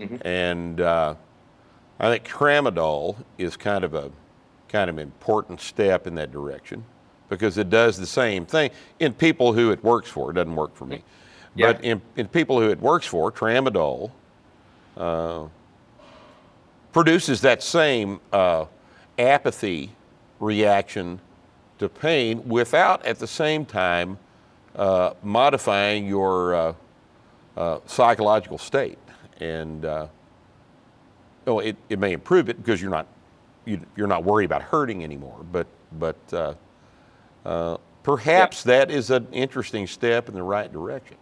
Mm-hmm. 0.00 0.26
And 0.26 0.80
uh, 0.80 1.14
I 1.98 2.10
think 2.10 2.24
tramadol 2.24 3.16
is 3.36 3.56
kind 3.56 3.84
of 3.84 3.94
a 3.94 4.10
kind 4.70 4.88
of 4.88 4.98
important 4.98 5.60
step 5.60 6.06
in 6.06 6.14
that 6.14 6.30
direction 6.30 6.84
because 7.28 7.58
it 7.58 7.70
does 7.70 7.96
the 7.96 8.06
same 8.06 8.46
thing 8.46 8.70
in 8.98 9.12
people 9.12 9.52
who 9.52 9.70
it 9.70 9.82
works 9.82 10.08
for. 10.08 10.30
It 10.30 10.34
doesn't 10.34 10.56
work 10.56 10.74
for 10.74 10.86
me. 10.86 11.02
Yeah. 11.54 11.72
But 11.72 11.84
in, 11.84 12.00
in 12.16 12.28
people 12.28 12.60
who 12.60 12.70
it 12.70 12.80
works 12.80 13.06
for, 13.06 13.32
tramadol 13.32 14.10
uh, 14.96 15.46
produces 16.92 17.40
that 17.42 17.62
same 17.62 18.20
uh, 18.32 18.66
apathy 19.18 19.90
reaction 20.38 21.20
to 21.78 21.88
pain 21.88 22.46
without 22.48 23.04
at 23.04 23.18
the 23.18 23.26
same 23.26 23.64
time 23.64 24.18
uh, 24.76 25.14
modifying 25.22 26.06
your 26.06 26.54
uh, 26.54 26.72
uh, 27.56 27.78
psychological 27.86 28.58
state. 28.58 28.98
And 29.40 29.84
uh, 29.84 30.06
oh, 31.46 31.58
it, 31.60 31.76
it 31.88 31.98
may 31.98 32.12
improve 32.12 32.48
it 32.48 32.56
because 32.56 32.80
you're 32.80 32.90
not 32.90 33.06
you, 33.96 34.04
are 34.04 34.08
not 34.08 34.24
worried 34.24 34.44
about 34.44 34.62
hurting 34.62 35.04
anymore. 35.04 35.44
But 35.52 35.66
but 35.98 36.16
uh, 36.32 36.54
uh, 37.44 37.76
perhaps 38.02 38.64
yeah. 38.64 38.78
that 38.78 38.90
is 38.90 39.10
an 39.10 39.26
interesting 39.32 39.86
step 39.86 40.28
in 40.28 40.34
the 40.34 40.42
right 40.42 40.72
direction. 40.72 41.16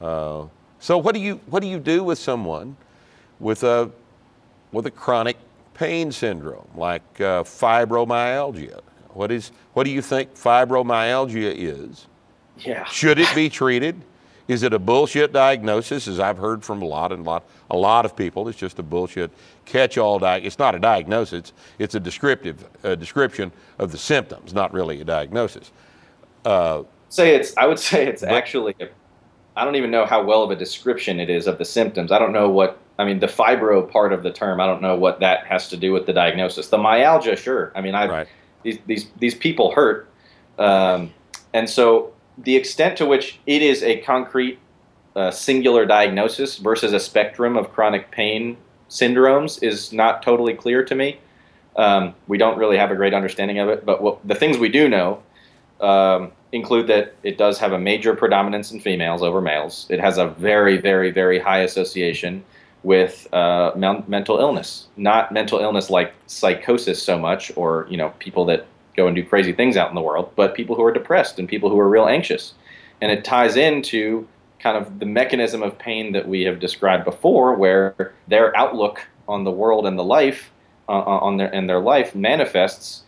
Uh, 0.00 0.46
so 0.78 0.98
what 0.98 1.14
do 1.14 1.20
you 1.20 1.40
what 1.46 1.60
do 1.60 1.68
you 1.68 1.78
do 1.78 2.02
with 2.02 2.18
someone 2.18 2.76
with 3.38 3.62
a 3.62 3.90
with 4.72 4.86
a 4.86 4.90
chronic 4.90 5.36
pain 5.74 6.12
syndrome 6.12 6.68
like 6.74 7.02
uh, 7.20 7.42
fibromyalgia? 7.42 8.80
What 9.10 9.30
is 9.30 9.52
what 9.72 9.84
do 9.84 9.90
you 9.90 10.02
think 10.02 10.34
fibromyalgia 10.34 11.54
is? 11.56 12.06
Yeah. 12.58 12.84
Should 12.84 13.18
it 13.18 13.34
be 13.34 13.48
treated? 13.48 14.00
Is 14.50 14.64
it 14.64 14.72
a 14.72 14.80
bullshit 14.80 15.32
diagnosis, 15.32 16.08
as 16.08 16.18
I've 16.18 16.36
heard 16.36 16.64
from 16.64 16.82
a 16.82 16.84
lot 16.84 17.12
and 17.12 17.24
lot, 17.24 17.44
a 17.70 17.76
lot 17.76 18.04
of 18.04 18.16
people? 18.16 18.48
It's 18.48 18.58
just 18.58 18.80
a 18.80 18.82
bullshit 18.82 19.30
catch-all 19.64 20.18
diagnosis. 20.18 20.54
It's 20.54 20.58
not 20.58 20.74
a 20.74 20.80
diagnosis. 20.80 21.52
It's 21.78 21.94
a 21.94 22.00
descriptive 22.00 22.68
a 22.82 22.96
description 22.96 23.52
of 23.78 23.92
the 23.92 23.98
symptoms, 23.98 24.52
not 24.52 24.72
really 24.72 25.00
a 25.00 25.04
diagnosis. 25.04 25.70
Uh, 26.44 26.82
say 27.10 27.36
it's. 27.36 27.56
I 27.56 27.66
would 27.66 27.78
say 27.90 28.08
it's 28.08 28.22
but, 28.22 28.32
actually. 28.32 28.74
I 29.54 29.64
don't 29.64 29.76
even 29.76 29.92
know 29.92 30.04
how 30.04 30.20
well 30.20 30.42
of 30.42 30.50
a 30.50 30.56
description 30.56 31.20
it 31.20 31.30
is 31.30 31.46
of 31.46 31.58
the 31.58 31.64
symptoms. 31.64 32.10
I 32.10 32.18
don't 32.18 32.32
know 32.32 32.48
what. 32.48 32.76
I 32.98 33.04
mean, 33.04 33.20
the 33.20 33.28
fibro 33.28 33.88
part 33.88 34.12
of 34.12 34.24
the 34.24 34.32
term. 34.32 34.60
I 34.60 34.66
don't 34.66 34.82
know 34.82 34.96
what 34.96 35.20
that 35.20 35.46
has 35.46 35.68
to 35.68 35.76
do 35.76 35.92
with 35.92 36.06
the 36.06 36.12
diagnosis. 36.12 36.66
The 36.66 36.78
myalgia, 36.78 37.36
sure. 37.36 37.70
I 37.76 37.82
mean, 37.82 37.94
I 37.94 38.08
right. 38.08 38.28
these 38.64 38.78
these 38.88 39.06
these 39.20 39.36
people 39.36 39.70
hurt, 39.70 40.08
um, 40.58 41.14
and 41.54 41.70
so 41.70 42.12
the 42.38 42.56
extent 42.56 42.96
to 42.98 43.06
which 43.06 43.38
it 43.46 43.62
is 43.62 43.82
a 43.82 43.98
concrete 43.98 44.58
uh, 45.16 45.30
singular 45.30 45.84
diagnosis 45.84 46.56
versus 46.56 46.92
a 46.92 47.00
spectrum 47.00 47.56
of 47.56 47.72
chronic 47.72 48.10
pain 48.10 48.56
syndromes 48.88 49.62
is 49.62 49.92
not 49.92 50.22
totally 50.22 50.54
clear 50.54 50.84
to 50.84 50.94
me. 50.94 51.18
Um, 51.76 52.14
we 52.26 52.38
don't 52.38 52.58
really 52.58 52.76
have 52.76 52.90
a 52.90 52.96
great 52.96 53.14
understanding 53.14 53.58
of 53.58 53.68
it, 53.68 53.86
but 53.86 54.02
what, 54.02 54.26
the 54.26 54.34
things 54.34 54.58
we 54.58 54.68
do 54.68 54.88
know 54.88 55.22
um, 55.80 56.32
include 56.52 56.88
that 56.88 57.14
it 57.22 57.38
does 57.38 57.58
have 57.58 57.72
a 57.72 57.78
major 57.78 58.14
predominance 58.14 58.72
in 58.72 58.80
females 58.80 59.22
over 59.22 59.40
males. 59.40 59.86
It 59.88 60.00
has 60.00 60.18
a 60.18 60.28
very, 60.28 60.78
very, 60.78 61.10
very 61.10 61.38
high 61.38 61.60
association 61.60 62.44
with 62.82 63.32
uh, 63.32 63.72
mental 63.76 64.38
illness, 64.38 64.88
not 64.96 65.32
mental 65.32 65.60
illness 65.60 65.90
like 65.90 66.14
psychosis 66.26 67.02
so 67.02 67.18
much, 67.18 67.52
or 67.56 67.86
you 67.90 67.96
know 67.96 68.10
people 68.18 68.44
that 68.46 68.66
go 69.00 69.06
and 69.06 69.16
do 69.16 69.24
crazy 69.24 69.52
things 69.52 69.76
out 69.76 69.88
in 69.88 69.94
the 69.94 70.00
world, 70.00 70.32
but 70.36 70.54
people 70.54 70.76
who 70.76 70.84
are 70.84 70.92
depressed 70.92 71.38
and 71.38 71.48
people 71.48 71.70
who 71.70 71.78
are 71.78 71.88
real 71.88 72.06
anxious. 72.06 72.54
And 73.00 73.10
it 73.10 73.24
ties 73.24 73.56
into 73.56 74.28
kind 74.58 74.76
of 74.76 74.98
the 74.98 75.06
mechanism 75.06 75.62
of 75.62 75.78
pain 75.78 76.12
that 76.12 76.28
we 76.28 76.42
have 76.42 76.60
described 76.60 77.04
before, 77.04 77.54
where 77.54 78.12
their 78.28 78.56
outlook 78.56 79.06
on 79.26 79.44
the 79.44 79.50
world 79.50 79.86
and 79.86 79.98
the 79.98 80.04
life 80.04 80.50
uh, 80.88 80.98
uh, 80.98 81.18
on 81.26 81.36
their 81.38 81.54
and 81.54 81.68
their 81.68 81.80
life 81.80 82.14
manifests 82.14 83.04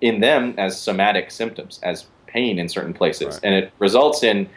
in 0.00 0.20
them 0.20 0.54
as 0.56 0.80
somatic 0.80 1.30
symptoms, 1.30 1.80
as 1.82 2.06
pain 2.26 2.58
in 2.58 2.68
certain 2.68 2.94
places, 2.94 3.34
right. 3.34 3.40
and 3.42 3.54
it 3.54 3.72
results 3.78 4.22
in 4.22 4.48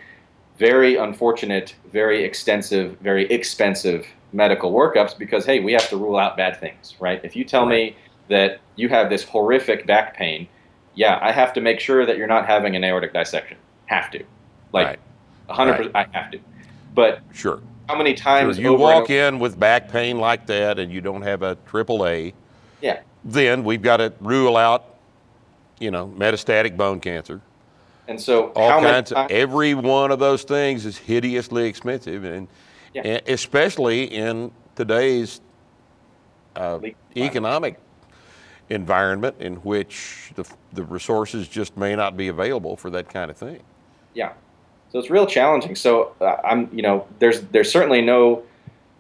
very 0.58 0.96
unfortunate, 0.96 1.76
very 1.92 2.24
extensive, 2.24 2.98
very 3.00 3.26
expensive 3.32 4.08
medical 4.34 4.72
workups 4.72 5.18
because 5.18 5.46
hey, 5.46 5.60
we 5.60 5.74
have 5.74 5.88
to 5.90 5.98
rule 5.98 6.18
out 6.18 6.38
bad 6.38 6.60
things, 6.60 6.96
right? 7.00 7.20
If 7.24 7.36
you 7.36 7.44
tell 7.44 7.66
right. 7.66 7.94
me 7.94 7.96
that 8.30 8.60
you 8.76 8.90
have 8.90 9.10
this 9.10 9.24
horrific 9.24 9.86
back 9.86 10.16
pain 10.16 10.48
yeah, 10.98 11.20
I 11.22 11.32
have 11.32 11.54
to 11.54 11.62
make 11.62 11.80
sure 11.80 12.08
that 12.08 12.18
you're 12.18 12.28
not 12.28 12.48
having 12.48 12.76
an 12.76 12.84
aortic 12.84 13.14
dissection. 13.14 13.56
Have 13.86 14.10
to, 14.12 14.24
like, 14.74 15.00
hundred 15.48 15.72
right. 15.72 15.78
percent, 15.78 15.96
I 15.96 16.18
have 16.18 16.32
to. 16.32 16.40
But 16.96 17.22
sure, 17.32 17.62
how 17.88 17.96
many 17.96 18.16
times 18.16 18.56
sure. 18.56 18.66
you 18.66 18.74
walk 18.74 19.12
in 19.12 19.38
with 19.38 19.60
back 19.60 19.90
pain 19.90 20.18
like 20.18 20.48
that, 20.48 20.80
and 20.80 20.92
you 20.92 21.00
don't 21.00 21.22
have 21.22 21.44
a 21.44 21.56
AAA? 21.56 22.34
Yeah. 22.82 23.02
Then 23.24 23.64
we've 23.64 23.82
got 23.82 23.98
to 23.98 24.12
rule 24.20 24.58
out, 24.58 24.96
you 25.80 25.92
know, 25.92 26.08
metastatic 26.18 26.76
bone 26.76 27.00
cancer. 27.00 27.42
And 28.08 28.20
so, 28.20 28.52
all 28.56 28.82
kinds 28.82 29.12
of 29.12 29.30
every 29.30 29.76
one 29.76 30.12
of 30.12 30.18
those 30.18 30.44
things 30.44 30.84
is 30.86 30.98
hideously 30.98 31.68
expensive, 31.68 32.24
and, 32.24 32.48
yeah. 32.96 33.02
and 33.04 33.22
especially 33.28 34.06
in 34.06 34.52
today's 34.76 35.42
uh, 36.56 36.80
economic 37.16 37.80
environment 38.70 39.36
in 39.40 39.56
which 39.58 40.32
the, 40.36 40.46
the 40.74 40.84
resources 40.84 41.48
just 41.48 41.78
may 41.78 41.96
not 41.96 42.18
be 42.18 42.28
available 42.28 42.76
for 42.76 42.90
that 42.90 43.10
kind 43.10 43.32
of 43.32 43.38
thing. 43.38 43.62
Yeah. 44.14 44.34
So 44.92 45.00
it's 45.00 45.10
real 45.10 45.26
challenging. 45.26 45.76
So 45.76 46.14
uh, 46.22 46.38
I'm, 46.44 46.70
you 46.72 46.82
know, 46.82 47.08
there's 47.20 47.42
there's 47.42 47.72
certainly 47.72 48.02
no 48.02 48.44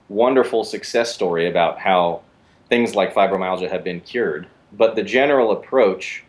wonderful 0.10 0.64
success 0.64 1.14
story 1.14 1.50
about 1.50 1.80
how 1.80 2.22
things 2.70 2.96
like 2.96 3.14
fibromyalgia 3.14 3.70
have 3.70 3.84
been 3.84 4.02
cured, 4.02 4.48
but 4.74 4.96
the 4.96 5.04
general 5.04 5.52
approach 5.52 6.24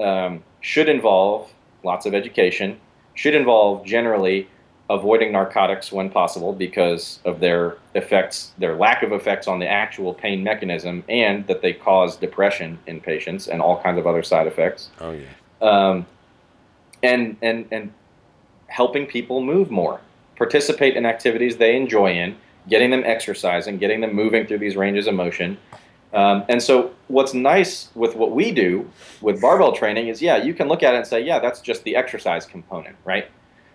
um, 0.00 0.42
should 0.60 0.88
involve 0.88 1.52
lots 1.84 2.06
of 2.06 2.14
education, 2.14 2.78
should 3.14 3.34
involve 3.34 3.84
generally 3.84 4.48
avoiding 4.88 5.32
narcotics 5.32 5.90
when 5.90 6.08
possible 6.08 6.52
because 6.52 7.18
of 7.24 7.40
their 7.40 7.76
effects, 7.94 8.52
their 8.58 8.76
lack 8.76 9.02
of 9.02 9.12
effects 9.12 9.48
on 9.48 9.58
the 9.58 9.68
actual 9.68 10.14
pain 10.14 10.44
mechanism, 10.44 11.02
and 11.08 11.46
that 11.48 11.60
they 11.62 11.72
cause 11.72 12.16
depression 12.16 12.78
in 12.86 13.00
patients 13.00 13.48
and 13.48 13.60
all 13.60 13.82
kinds 13.82 13.98
of 13.98 14.06
other 14.06 14.22
side 14.22 14.46
effects. 14.46 14.90
Oh 15.00 15.12
yeah. 15.12 15.26
Um, 15.60 16.06
and 17.02 17.36
and 17.42 17.66
and 17.70 17.92
helping 18.68 19.06
people 19.06 19.42
move 19.42 19.70
more, 19.70 20.00
participate 20.36 20.96
in 20.96 21.06
activities 21.06 21.56
they 21.56 21.76
enjoy 21.76 22.12
in, 22.12 22.36
getting 22.68 22.90
them 22.90 23.02
exercising, 23.04 23.78
getting 23.78 24.00
them 24.00 24.14
moving 24.14 24.46
through 24.46 24.58
these 24.58 24.76
ranges 24.76 25.06
of 25.06 25.14
motion. 25.14 25.58
Um, 26.12 26.44
and 26.48 26.62
so, 26.62 26.92
what's 27.08 27.34
nice 27.34 27.90
with 27.94 28.14
what 28.14 28.30
we 28.30 28.52
do 28.52 28.88
with 29.20 29.40
barbell 29.40 29.72
training 29.72 30.08
is, 30.08 30.22
yeah, 30.22 30.36
you 30.36 30.54
can 30.54 30.68
look 30.68 30.82
at 30.82 30.94
it 30.94 30.98
and 30.98 31.06
say, 31.06 31.20
yeah, 31.20 31.38
that's 31.38 31.60
just 31.60 31.84
the 31.84 31.96
exercise 31.96 32.46
component, 32.46 32.96
right? 33.04 33.28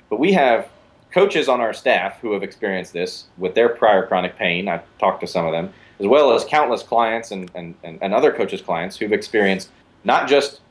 But 0.09 0.19
we 0.19 0.33
have 0.33 0.69
coaches 1.11 1.49
on 1.49 1.61
our 1.61 1.73
staff 1.73 2.19
who 2.19 2.33
have 2.33 2.43
experienced 2.43 2.93
this 2.93 3.25
with 3.37 3.53
their 3.53 3.69
prior 3.69 4.05
chronic 4.05 4.37
pain. 4.37 4.67
I've 4.67 4.83
talked 4.97 5.21
to 5.21 5.27
some 5.27 5.45
of 5.45 5.51
them, 5.51 5.73
as 5.99 6.07
well 6.07 6.33
as 6.33 6.45
countless 6.45 6.83
clients 6.83 7.31
and, 7.31 7.51
and, 7.53 7.75
and, 7.83 8.13
other 8.13 8.31
coaches' 8.31 8.61
clients 8.61 8.97
who've 8.97 9.11
experienced 9.11 9.69
not 10.03 10.27
just 10.27 10.61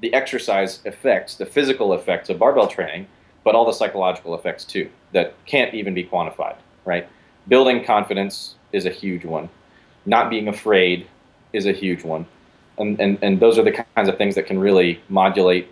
the 0.00 0.12
exercise 0.12 0.80
effects, 0.84 1.36
the 1.36 1.46
physical 1.46 1.94
effects 1.94 2.28
of 2.28 2.38
barbell 2.38 2.66
training, 2.66 3.06
but 3.44 3.54
all 3.54 3.64
the 3.64 3.72
psychological 3.72 4.34
effects 4.34 4.64
too 4.64 4.90
that 5.12 5.34
can't 5.46 5.74
even 5.74 5.94
be 5.94 6.04
quantified, 6.04 6.56
right? 6.84 7.08
Building 7.46 7.84
confidence 7.84 8.56
is 8.72 8.84
a 8.84 8.90
huge 8.90 9.24
one. 9.24 9.48
Not 10.04 10.28
being 10.28 10.48
afraid 10.48 11.06
is 11.52 11.66
a 11.66 11.72
huge 11.72 12.04
one. 12.04 12.26
And, 12.76 13.00
and, 13.00 13.18
and 13.22 13.40
those 13.40 13.58
are 13.58 13.64
the 13.64 13.72
kinds 13.72 14.08
of 14.08 14.18
things 14.18 14.34
that 14.34 14.46
can 14.46 14.58
really 14.58 15.00
modulate 15.08 15.68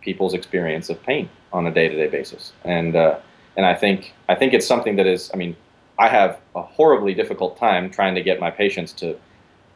people's 0.00 0.32
experience 0.32 0.88
of 0.88 1.02
pain 1.02 1.28
on 1.52 1.66
a 1.66 1.70
day-to-day 1.70 2.08
basis. 2.08 2.52
And, 2.64 2.96
uh, 2.96 3.18
and 3.58 3.66
I 3.66 3.74
think, 3.74 4.14
I 4.28 4.36
think 4.36 4.54
it's 4.54 4.66
something 4.66 4.94
that 4.96 5.06
is, 5.06 5.32
I 5.34 5.36
mean, 5.36 5.56
I 5.98 6.08
have 6.08 6.38
a 6.54 6.62
horribly 6.62 7.12
difficult 7.12 7.58
time 7.58 7.90
trying 7.90 8.14
to 8.14 8.22
get 8.22 8.38
my 8.38 8.52
patients 8.52 8.92
to 8.94 9.18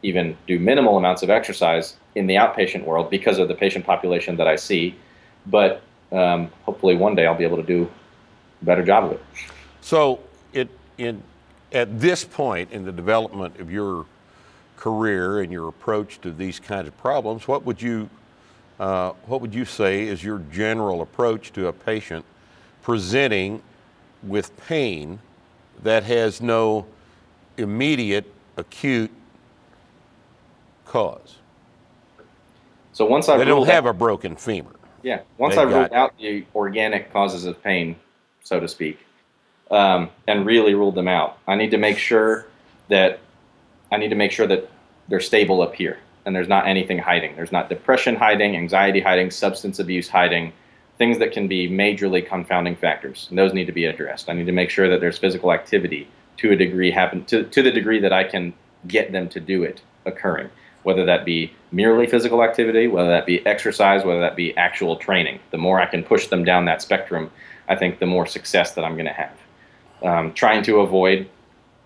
even 0.05 0.37
do 0.47 0.61
minimal 0.61 0.97
amounts 0.97 1.25
of 1.25 1.31
exercise 1.31 1.97
in 2.15 2.29
the 2.29 2.37
outpatient 2.37 2.85
world 2.85 3.11
because 3.11 3.39
of 3.39 3.49
the 3.49 3.55
patient 3.57 3.85
population 3.85 4.37
that 4.37 4.47
I 4.47 4.55
see. 4.55 4.95
But 5.47 5.83
um, 6.13 6.49
hopefully 6.63 6.95
one 6.95 7.17
day 7.17 7.27
I'll 7.27 7.37
be 7.37 7.43
able 7.43 7.57
to 7.57 7.65
do 7.65 7.91
a 8.61 8.65
better 8.65 8.85
job 8.85 9.05
of 9.05 9.13
it. 9.13 9.23
So, 9.81 10.21
it 10.53 10.69
in 10.97 11.21
at 11.73 11.99
this 12.01 12.25
point 12.25 12.71
in 12.71 12.85
the 12.85 12.93
development 12.93 13.59
of 13.59 13.73
your 13.73 14.07
career 14.77 15.41
and 15.41 15.51
your 15.51 15.67
approach 15.67 16.21
to 16.21 16.31
these 16.31 16.61
kinds 16.61 16.87
of 16.87 16.97
problems, 16.99 17.49
what 17.49 17.65
would 17.65 17.83
you 17.83 18.09
uh, 18.79 19.11
what 19.27 19.41
would 19.41 19.53
you 19.53 19.65
say 19.65 20.07
is 20.07 20.23
your 20.23 20.39
general 20.53 21.03
approach 21.03 21.53
to 21.55 21.67
a 21.67 21.73
patient 21.73 22.25
presenting 22.83 23.63
with 24.23 24.57
pain 24.67 25.19
that 25.83 26.05
has 26.05 26.41
no 26.41 26.87
immediate 27.57 28.33
acute 28.57 29.11
cause? 30.87 31.37
So 32.93 33.07
once 33.07 33.29
I 33.29 33.37
They 33.39 33.45
don't 33.45 33.67
have 33.67 33.87
out, 33.87 33.91
a 33.91 33.93
broken 33.95 34.37
femur. 34.37 34.77
yeah, 35.03 35.21
once 35.39 35.57
I 35.57 35.63
ruled 35.63 35.93
out 35.93 36.17
the 36.19 36.45
organic 36.55 37.13
causes 37.13 37.45
of 37.47 37.63
pain, 37.63 37.97
so 38.43 38.61
to 38.61 38.69
speak, 38.69 38.99
um, 39.71 40.11
and 40.29 40.45
really 40.47 40.75
ruled 40.75 40.95
them 40.95 41.09
out, 41.09 41.39
I 41.49 41.55
need 41.57 41.71
to 41.71 41.79
make 41.79 41.99
sure 41.99 42.47
that 42.89 43.21
I 43.91 43.97
need 43.97 44.09
to 44.11 44.15
make 44.17 44.33
sure 44.33 44.47
that 44.47 44.71
they're 45.09 45.21
stable 45.21 45.63
up 45.63 45.75
here 45.75 45.99
and 46.25 46.35
there's 46.37 46.49
not 46.49 46.67
anything 46.67 46.99
hiding. 46.99 47.35
There's 47.37 47.53
not 47.53 47.69
depression 47.69 48.15
hiding, 48.17 48.57
anxiety 48.57 49.01
hiding, 49.01 49.31
substance 49.31 49.79
abuse 49.79 50.09
hiding, 50.09 50.53
things 51.03 51.19
that 51.19 51.33
can 51.33 51.49
be 51.49 51.69
majorly 51.69 52.25
confounding 52.25 52.77
factors. 52.77 53.27
And 53.29 53.37
those 53.37 53.53
need 53.53 53.65
to 53.65 53.73
be 53.73 53.87
addressed. 53.87 54.31
I 54.31 54.35
need 54.35 54.47
to 54.47 54.53
make 54.53 54.71
sure 54.71 54.89
that 54.89 55.01
there's 55.01 55.19
physical 55.19 55.53
activity 55.53 56.07
to 56.37 56.53
a 56.53 56.57
degree 56.57 56.93
happen 56.93 57.25
to, 57.25 57.43
to 57.43 57.61
the 57.61 57.73
degree 57.73 57.99
that 57.99 58.13
I 58.13 58.23
can 58.23 58.55
get 58.87 59.11
them 59.11 59.29
to 59.31 59.41
do 59.41 59.65
it 59.65 59.81
occurring, 60.07 60.49
whether 60.85 61.05
that 61.05 61.25
be 61.25 61.53
merely 61.73 62.07
physical 62.07 62.45
activity, 62.45 62.87
whether 62.87 63.09
that 63.09 63.27
be 63.27 63.45
exercise, 63.45 64.05
whether 64.05 64.21
that 64.21 64.37
be 64.37 64.57
actual 64.57 64.95
training. 64.95 65.41
The 65.51 65.59
more 65.59 65.81
I 65.81 65.87
can 65.87 66.05
push 66.05 66.29
them 66.29 66.45
down 66.45 66.67
that 66.67 66.81
spectrum, 66.81 67.33
I 67.69 67.75
think 67.75 67.99
the 67.99 68.07
more 68.07 68.25
success 68.25 68.75
that 68.75 68.85
I'm 68.85 68.95
going 68.95 69.07
to 69.07 69.13
have. 69.25 69.37
Um, 70.05 70.33
trying 70.35 70.63
to 70.63 70.83
avoid 70.83 71.29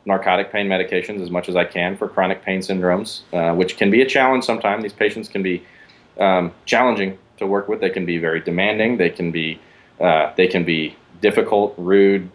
narcotic 0.04 0.52
pain 0.52 0.68
medications 0.68 1.22
as 1.22 1.30
much 1.30 1.48
as 1.48 1.56
I 1.56 1.64
can 1.64 1.96
for 1.96 2.06
chronic 2.06 2.42
pain 2.42 2.60
syndromes, 2.60 3.22
uh, 3.32 3.54
which 3.54 3.78
can 3.78 3.90
be 3.90 4.02
a 4.02 4.06
challenge 4.06 4.44
sometimes. 4.44 4.82
These 4.82 4.92
patients 4.92 5.26
can 5.26 5.42
be 5.42 5.64
um, 6.20 6.52
challenging 6.66 7.16
to 7.38 7.46
work 7.46 7.68
with. 7.68 7.80
They 7.80 7.90
can 7.90 8.06
be 8.06 8.18
very 8.18 8.40
demanding. 8.40 8.96
They 8.96 9.10
can 9.10 9.30
be 9.30 9.60
uh, 10.00 10.32
they 10.36 10.46
can 10.46 10.64
be 10.64 10.96
difficult, 11.20 11.74
rude, 11.76 12.30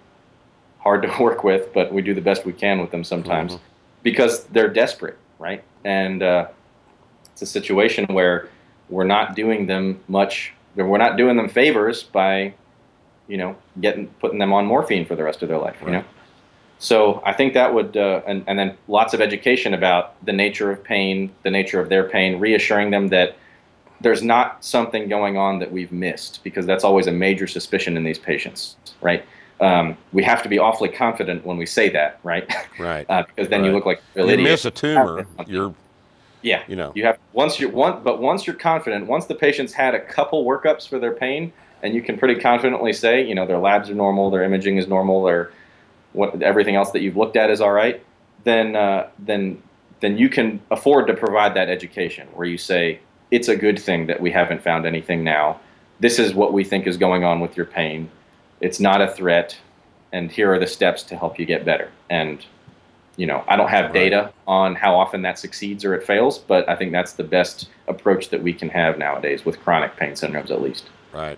hard 0.80 1.04
to 1.04 1.16
work 1.20 1.44
with. 1.44 1.74
But 1.74 1.94
we 1.94 2.02
do 2.02 2.14
the 2.14 2.22
best 2.22 2.46
we 2.46 2.54
can 2.54 2.80
with 2.80 2.92
them 2.92 3.04
sometimes 3.04 3.58
because 4.04 4.44
they're 4.46 4.70
desperate, 4.70 5.18
right? 5.40 5.64
And 5.84 6.24
uh, 6.24 6.48
it's 7.32 7.42
a 7.42 7.46
situation 7.46 8.06
where 8.06 8.50
we're 8.90 9.04
not 9.06 9.36
doing 9.36 9.68
them 9.68 10.00
much. 10.08 10.54
We're 10.76 10.98
not 10.98 11.18
doing 11.18 11.38
them 11.38 11.50
favors 11.50 12.04
by, 12.04 12.54
you 13.28 13.38
know, 13.38 13.56
getting 13.80 14.08
putting 14.20 14.40
them 14.40 14.54
on 14.54 14.66
morphine 14.66 15.06
for 15.06 15.16
the 15.16 15.24
rest 15.24 15.42
of 15.44 15.50
their 15.50 15.58
life. 15.58 15.78
You 15.86 15.92
know. 15.92 16.04
So 16.82 17.22
I 17.24 17.34
think 17.34 17.54
that 17.54 17.76
would, 17.76 17.96
uh, 17.96 18.22
and, 18.26 18.44
and 18.48 18.58
then 18.58 18.76
lots 18.88 19.14
of 19.14 19.22
education 19.22 19.76
about 19.76 20.16
the 20.26 20.34
nature 20.34 20.72
of 20.72 20.84
pain, 20.84 21.32
the 21.44 21.52
nature 21.52 21.80
of 21.80 21.90
their 21.90 22.10
pain, 22.10 22.40
reassuring 22.40 22.90
them 22.90 23.10
that 23.10 23.38
there's 24.02 24.24
not 24.24 24.64
something 24.64 25.08
going 25.08 25.38
on 25.38 25.60
that 25.60 25.72
we've 25.72 25.92
missed, 25.92 26.44
because 26.44 26.66
that's 26.66 26.84
always 26.84 27.08
a 27.08 27.12
major 27.12 27.48
suspicion 27.48 27.98
in 27.98 28.04
these 28.04 28.20
patients, 28.20 28.76
right? 29.02 29.24
Um, 29.60 29.96
we 30.12 30.24
have 30.24 30.42
to 30.44 30.50
be 30.50 30.58
awfully 30.58 30.90
confident 30.90 31.46
when 31.46 31.58
we 31.58 31.68
say 31.68 31.90
that, 31.90 32.20
right? 32.24 32.52
Right. 32.80 33.06
uh, 33.10 33.24
because 33.24 33.50
then 33.50 33.64
you 33.64 33.72
look 33.72 33.86
like 33.86 34.02
a 34.16 34.26
you 34.26 34.38
miss 34.38 34.66
a 34.66 34.72
tumor, 34.72 35.28
you're 35.46 35.74
Yeah, 36.42 36.64
you 36.68 36.76
know. 36.76 36.92
you 36.96 37.06
have 37.06 37.20
once 37.34 37.60
you're 37.60 37.70
one, 37.70 38.02
but 38.04 38.20
once 38.20 38.48
you're 38.48 38.56
confident, 38.56 39.06
once 39.06 39.26
the 39.26 39.36
patient's 39.36 39.74
had 39.74 39.94
a 39.94 40.00
couple 40.00 40.44
workups 40.46 40.88
for 40.88 40.98
their 40.98 41.14
pain, 41.14 41.54
and 41.84 41.94
you 41.94 42.02
can 42.02 42.18
pretty 42.18 42.42
confidently 42.42 42.92
say, 42.92 43.24
you 43.24 43.36
know, 43.36 43.46
their 43.46 43.60
labs 43.60 43.90
are 43.90 43.96
normal, 43.96 44.32
their 44.32 44.44
imaging 44.44 44.78
is 44.78 44.88
normal, 44.88 45.24
their 45.24 45.52
what 46.14 46.42
everything 46.42 46.76
else 46.76 46.92
that 46.92 47.02
you've 47.02 47.16
looked 47.16 47.38
at 47.38 47.52
is 47.52 47.62
all 47.62 47.72
right, 47.72 48.04
then 48.44 48.76
uh, 48.76 49.10
then 49.20 49.62
then 50.00 50.18
you 50.18 50.28
can 50.28 50.60
afford 50.72 51.06
to 51.06 51.14
provide 51.14 51.54
that 51.54 51.70
education 51.70 52.28
where 52.34 52.48
you 52.48 52.58
say 52.58 53.00
it's 53.32 53.48
a 53.48 53.56
good 53.56 53.80
thing 53.80 54.08
that 54.08 54.22
we 54.22 54.30
haven't 54.30 54.62
found 54.62 54.86
anything 54.86 55.24
now. 55.24 55.60
This 56.00 56.20
is 56.20 56.34
what 56.34 56.54
we 56.54 56.64
think 56.64 56.86
is 56.86 56.98
going 56.98 57.24
on 57.24 57.40
with 57.40 57.56
your 57.56 57.66
pain. 57.66 58.12
It's 58.60 58.80
not 58.80 59.02
a 59.02 59.08
threat, 59.08 59.58
and 60.12 60.32
here 60.32 60.54
are 60.54 60.60
the 60.60 60.68
steps 60.68 61.04
to 61.04 61.18
help 61.18 61.40
you 61.40 61.46
get 61.46 61.66
better. 61.66 61.90
And 62.10 62.46
you 63.18 63.28
know, 63.28 63.44
I 63.48 63.56
don't 63.56 63.70
have 63.70 63.94
data 63.94 64.32
on 64.48 64.74
how 64.76 64.96
often 64.96 65.22
that 65.24 65.38
succeeds 65.38 65.84
or 65.84 65.94
it 65.94 66.04
fails, 66.06 66.40
but 66.40 66.68
I 66.70 66.76
think 66.76 66.92
that's 66.92 67.14
the 67.14 67.24
best 67.24 67.70
approach 67.88 68.30
that 68.30 68.42
we 68.42 68.54
can 68.54 68.70
have 68.70 68.98
nowadays 68.98 69.46
with 69.46 69.60
chronic 69.60 69.96
pain 69.98 70.14
syndromes, 70.14 70.50
at 70.50 70.62
least. 70.62 70.90
Right. 71.12 71.38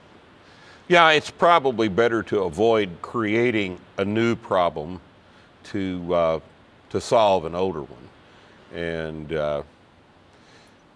Yeah, 0.87 1.09
it's 1.11 1.31
probably 1.31 1.87
better 1.87 2.21
to 2.23 2.43
avoid 2.43 2.89
creating 3.01 3.79
a 3.97 4.05
new 4.05 4.35
problem 4.35 5.01
to 5.65 6.13
uh, 6.13 6.39
to 6.89 7.01
solve 7.01 7.45
an 7.45 7.55
older 7.55 7.81
one, 7.81 8.09
and 8.79 9.33
uh, 9.33 9.63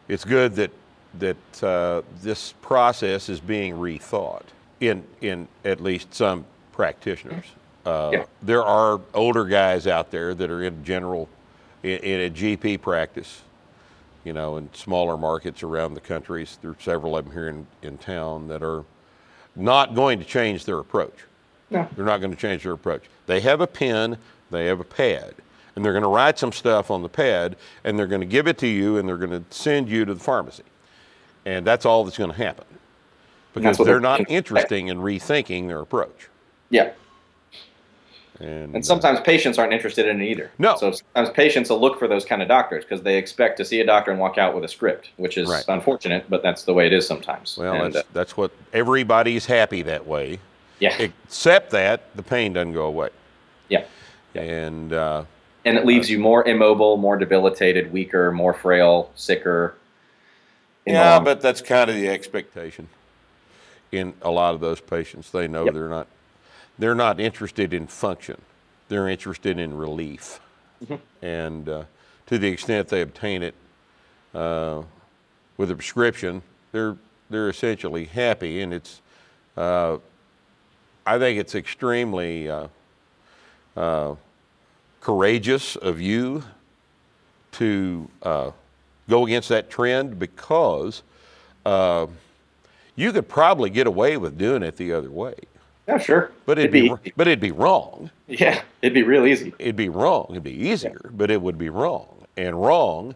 it's 0.08 0.24
good 0.24 0.56
that 0.56 0.72
that 1.20 1.64
uh, 1.64 2.02
this 2.22 2.54
process 2.62 3.30
is 3.30 3.40
being 3.40 3.76
rethought 3.76 4.44
in 4.80 5.04
in 5.22 5.48
at 5.66 5.82
least 5.82 6.14
some 6.14 6.46
practitioners. 6.72 7.46
Uh, 7.86 8.10
Yeah. 8.14 8.26
There 8.44 8.64
are 8.64 9.00
older 9.14 9.46
guys 9.46 9.88
out 9.88 10.12
there 10.12 10.34
that 10.34 10.50
are 10.50 10.64
in 10.64 10.84
general 10.84 11.30
in, 11.84 12.00
in 12.00 12.20
a 12.22 12.30
GP 12.30 12.82
practice 12.82 13.42
you 14.28 14.34
know, 14.34 14.58
in 14.58 14.70
smaller 14.74 15.16
markets 15.16 15.64
around 15.64 15.94
the 15.94 16.02
country. 16.02 16.46
There 16.62 16.72
are 16.72 16.78
several 16.82 17.16
of 17.16 17.24
them 17.24 17.34
here 17.34 17.48
in, 17.48 17.66
in 17.82 17.98
town 17.98 18.50
that 18.50 18.62
are 18.62 18.84
not 19.56 19.96
going 19.96 20.20
to 20.20 20.26
change 20.26 20.66
their 20.66 20.80
approach. 20.80 21.14
No. 21.70 21.88
They're 21.96 22.04
not 22.04 22.18
going 22.20 22.32
to 22.32 22.38
change 22.38 22.64
their 22.64 22.74
approach. 22.74 23.04
They 23.26 23.40
have 23.40 23.62
a 23.62 23.68
pen, 23.68 24.18
they 24.52 24.66
have 24.66 24.82
a 24.82 24.84
pad, 24.84 25.34
and 25.76 25.86
they're 25.86 25.94
going 25.94 26.04
to 26.04 26.10
write 26.10 26.38
some 26.38 26.52
stuff 26.52 26.92
on 26.92 27.04
the 27.04 27.10
pad, 27.10 27.56
and 27.86 27.98
they're 27.98 28.06
going 28.06 28.20
to 28.20 28.28
give 28.28 28.48
it 28.50 28.58
to 28.58 28.68
you, 28.68 28.98
and 28.98 29.08
they're 29.08 29.18
going 29.18 29.32
to 29.32 29.44
send 29.50 29.88
you 29.88 30.04
to 30.04 30.14
the 30.14 30.20
pharmacy. 30.20 30.64
And 31.48 31.66
that's 31.66 31.86
all 31.86 32.04
that's 32.04 32.18
going 32.18 32.32
to 32.32 32.36
happen 32.38 32.66
because 33.54 33.78
they're 33.78 34.02
not 34.02 34.30
interested 34.30 34.76
in 34.80 34.98
rethinking 34.98 35.68
their 35.68 35.80
approach. 35.80 36.28
Yeah. 36.70 36.92
And, 38.42 38.76
And 38.76 38.86
sometimes 38.86 39.22
patients 39.22 39.58
aren't 39.58 39.72
interested 39.72 40.08
in 40.08 40.22
it 40.22 40.26
either. 40.26 40.52
No. 40.60 40.76
So 40.76 40.92
sometimes 40.92 41.30
patients 41.34 41.70
will 41.70 41.80
look 41.80 41.98
for 41.98 42.08
those 42.10 42.26
kind 42.26 42.42
of 42.42 42.50
doctors 42.50 42.84
because 42.84 43.02
they 43.02 43.18
expect 43.18 43.56
to 43.58 43.66
see 43.66 43.80
a 43.80 43.86
doctor 43.86 44.12
and 44.12 44.20
walk 44.20 44.38
out 44.38 44.54
with 44.54 44.66
a 44.66 44.68
script, 44.68 45.12
which 45.16 45.38
is 45.38 45.48
Right. 45.50 45.64
unfortunate, 45.70 46.26
but 46.30 46.44
that's 46.44 46.64
the 46.64 46.74
way 46.74 46.86
it 46.86 46.92
is 46.94 47.08
sometimes. 47.08 47.58
well, 47.58 47.74
And, 47.86 47.94
that's, 47.96 48.06
uh, 48.06 48.10
that's 48.14 48.36
what 48.36 48.52
everybody's 48.74 49.46
happy 49.46 49.82
that 49.84 50.06
way, 50.06 50.40
yeah. 50.80 50.98
except 51.00 51.72
that 51.72 52.14
the 52.16 52.24
pain 52.24 52.52
doesn't 52.54 52.74
go 52.74 52.86
away. 52.88 53.10
yeah. 53.70 53.86
And 54.36 54.92
uh, 54.92 55.24
And 55.66 55.78
it 55.78 55.86
leaves 55.86 56.12
you 56.12 56.20
more 56.20 56.46
immobile, 56.46 56.98
more 56.98 57.18
debilitated, 57.18 57.92
weaker, 57.94 58.32
more 58.34 58.54
frail, 58.54 59.10
sicker. 59.16 59.76
Yeah, 60.88 61.20
but 61.20 61.42
that's 61.42 61.62
kind 61.62 61.90
of 61.90 61.96
the 61.98 62.10
expectation. 62.10 62.88
in 63.92 64.14
a 64.22 64.32
lot 64.32 64.54
of 64.56 64.62
those 64.62 64.82
patients. 64.82 65.32
They 65.32 65.48
know 65.48 65.66
Yep. 65.66 65.74
they're 65.74 65.90
not 65.90 66.08
they're 66.80 66.96
not 66.96 67.20
interested 67.20 67.74
in 67.74 67.88
function. 67.88 68.42
They're 68.90 69.10
interested 69.10 69.60
in 69.60 69.78
relief, 69.78 70.40
and 71.22 71.70
uh, 71.70 71.84
to 72.28 72.38
the 72.40 72.48
extent 72.50 72.90
they 72.90 73.02
obtain 73.02 73.44
it 73.44 73.56
uh, 74.36 74.84
with 75.58 75.72
a 75.72 75.76
prescription, 75.76 76.42
they're 76.74 76.98
they're 77.30 77.50
essentially 77.50 78.06
happy, 78.06 78.62
and 78.62 78.74
it's 78.74 79.02
uh, 79.58 79.98
I 81.06 81.20
think 81.20 81.40
it's 81.40 81.56
extremely 81.56 82.50
uh, 82.50 82.68
uh, 83.78 84.16
courageous 85.02 85.76
of 85.78 86.02
you 86.02 86.44
to 87.54 88.10
uh, 88.24 88.52
go 89.10 89.26
against 89.26 89.50
that 89.50 89.70
trend 89.70 90.20
because 90.20 91.04
uh, 91.66 92.08
you 92.96 93.12
could 93.12 93.28
probably 93.28 93.70
get 93.70 93.88
away 93.88 94.18
with 94.18 94.38
doing 94.38 94.64
it 94.64 94.76
the 94.78 94.94
other 94.94 95.10
way, 95.12 95.36
Yeah, 95.88 95.98
sure. 95.98 96.32
but 96.46 96.58
it'd, 96.60 96.72
be, 96.72 96.90
but 97.16 97.28
it'd 97.28 97.40
be 97.40 97.52
wrong. 97.52 98.10
yeah, 98.28 98.62
it'd 98.82 98.94
be 98.94 99.04
real 99.04 99.26
easy. 99.26 99.54
It'd 99.60 99.76
be 99.76 99.90
wrong. 99.90 100.28
It'd 100.32 100.44
be 100.44 100.68
easier, 100.70 101.10
but 101.14 101.30
it 101.32 101.42
would 101.42 101.58
be 101.58 101.70
wrong. 101.70 102.26
And 102.36 102.60
wrong 102.62 103.16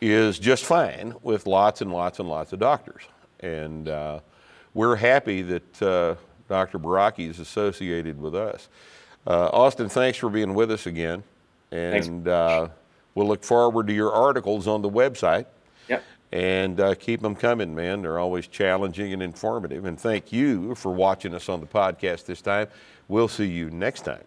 is 0.00 0.38
just 0.38 0.64
fine 0.64 1.14
with 1.22 1.46
lots 1.46 1.80
and 1.80 1.92
lots 1.92 2.18
and 2.18 2.28
lots 2.28 2.52
of 2.52 2.58
doctors. 2.58 3.02
And 3.40 3.88
uh, 3.88 4.20
we're 4.74 4.96
happy 4.96 5.42
that 5.42 5.82
uh, 5.82 6.14
Dr. 6.48 6.78
Baraki 6.78 7.28
is 7.28 7.40
associated 7.40 8.20
with 8.20 8.34
us. 8.34 8.68
Uh, 9.26 9.48
Austin, 9.52 9.88
thanks 9.88 10.18
for 10.18 10.28
being 10.28 10.52
with 10.54 10.70
us 10.70 10.86
again. 10.86 11.22
And 11.70 12.28
uh, 12.28 12.68
we'll 13.14 13.26
look 13.26 13.44
forward 13.44 13.86
to 13.86 13.92
your 13.92 14.12
articles 14.12 14.66
on 14.66 14.82
the 14.82 14.90
website. 14.90 15.46
Yep. 15.88 16.02
And 16.32 16.80
uh, 16.80 16.94
keep 16.94 17.20
them 17.22 17.34
coming, 17.34 17.74
man. 17.74 18.02
They're 18.02 18.18
always 18.18 18.46
challenging 18.46 19.12
and 19.12 19.22
informative. 19.22 19.84
And 19.84 19.98
thank 19.98 20.32
you 20.32 20.74
for 20.74 20.92
watching 20.92 21.34
us 21.34 21.48
on 21.48 21.60
the 21.60 21.66
podcast 21.66 22.26
this 22.26 22.42
time. 22.42 22.68
We'll 23.08 23.28
see 23.28 23.46
you 23.46 23.70
next 23.70 24.02
time. 24.02 24.24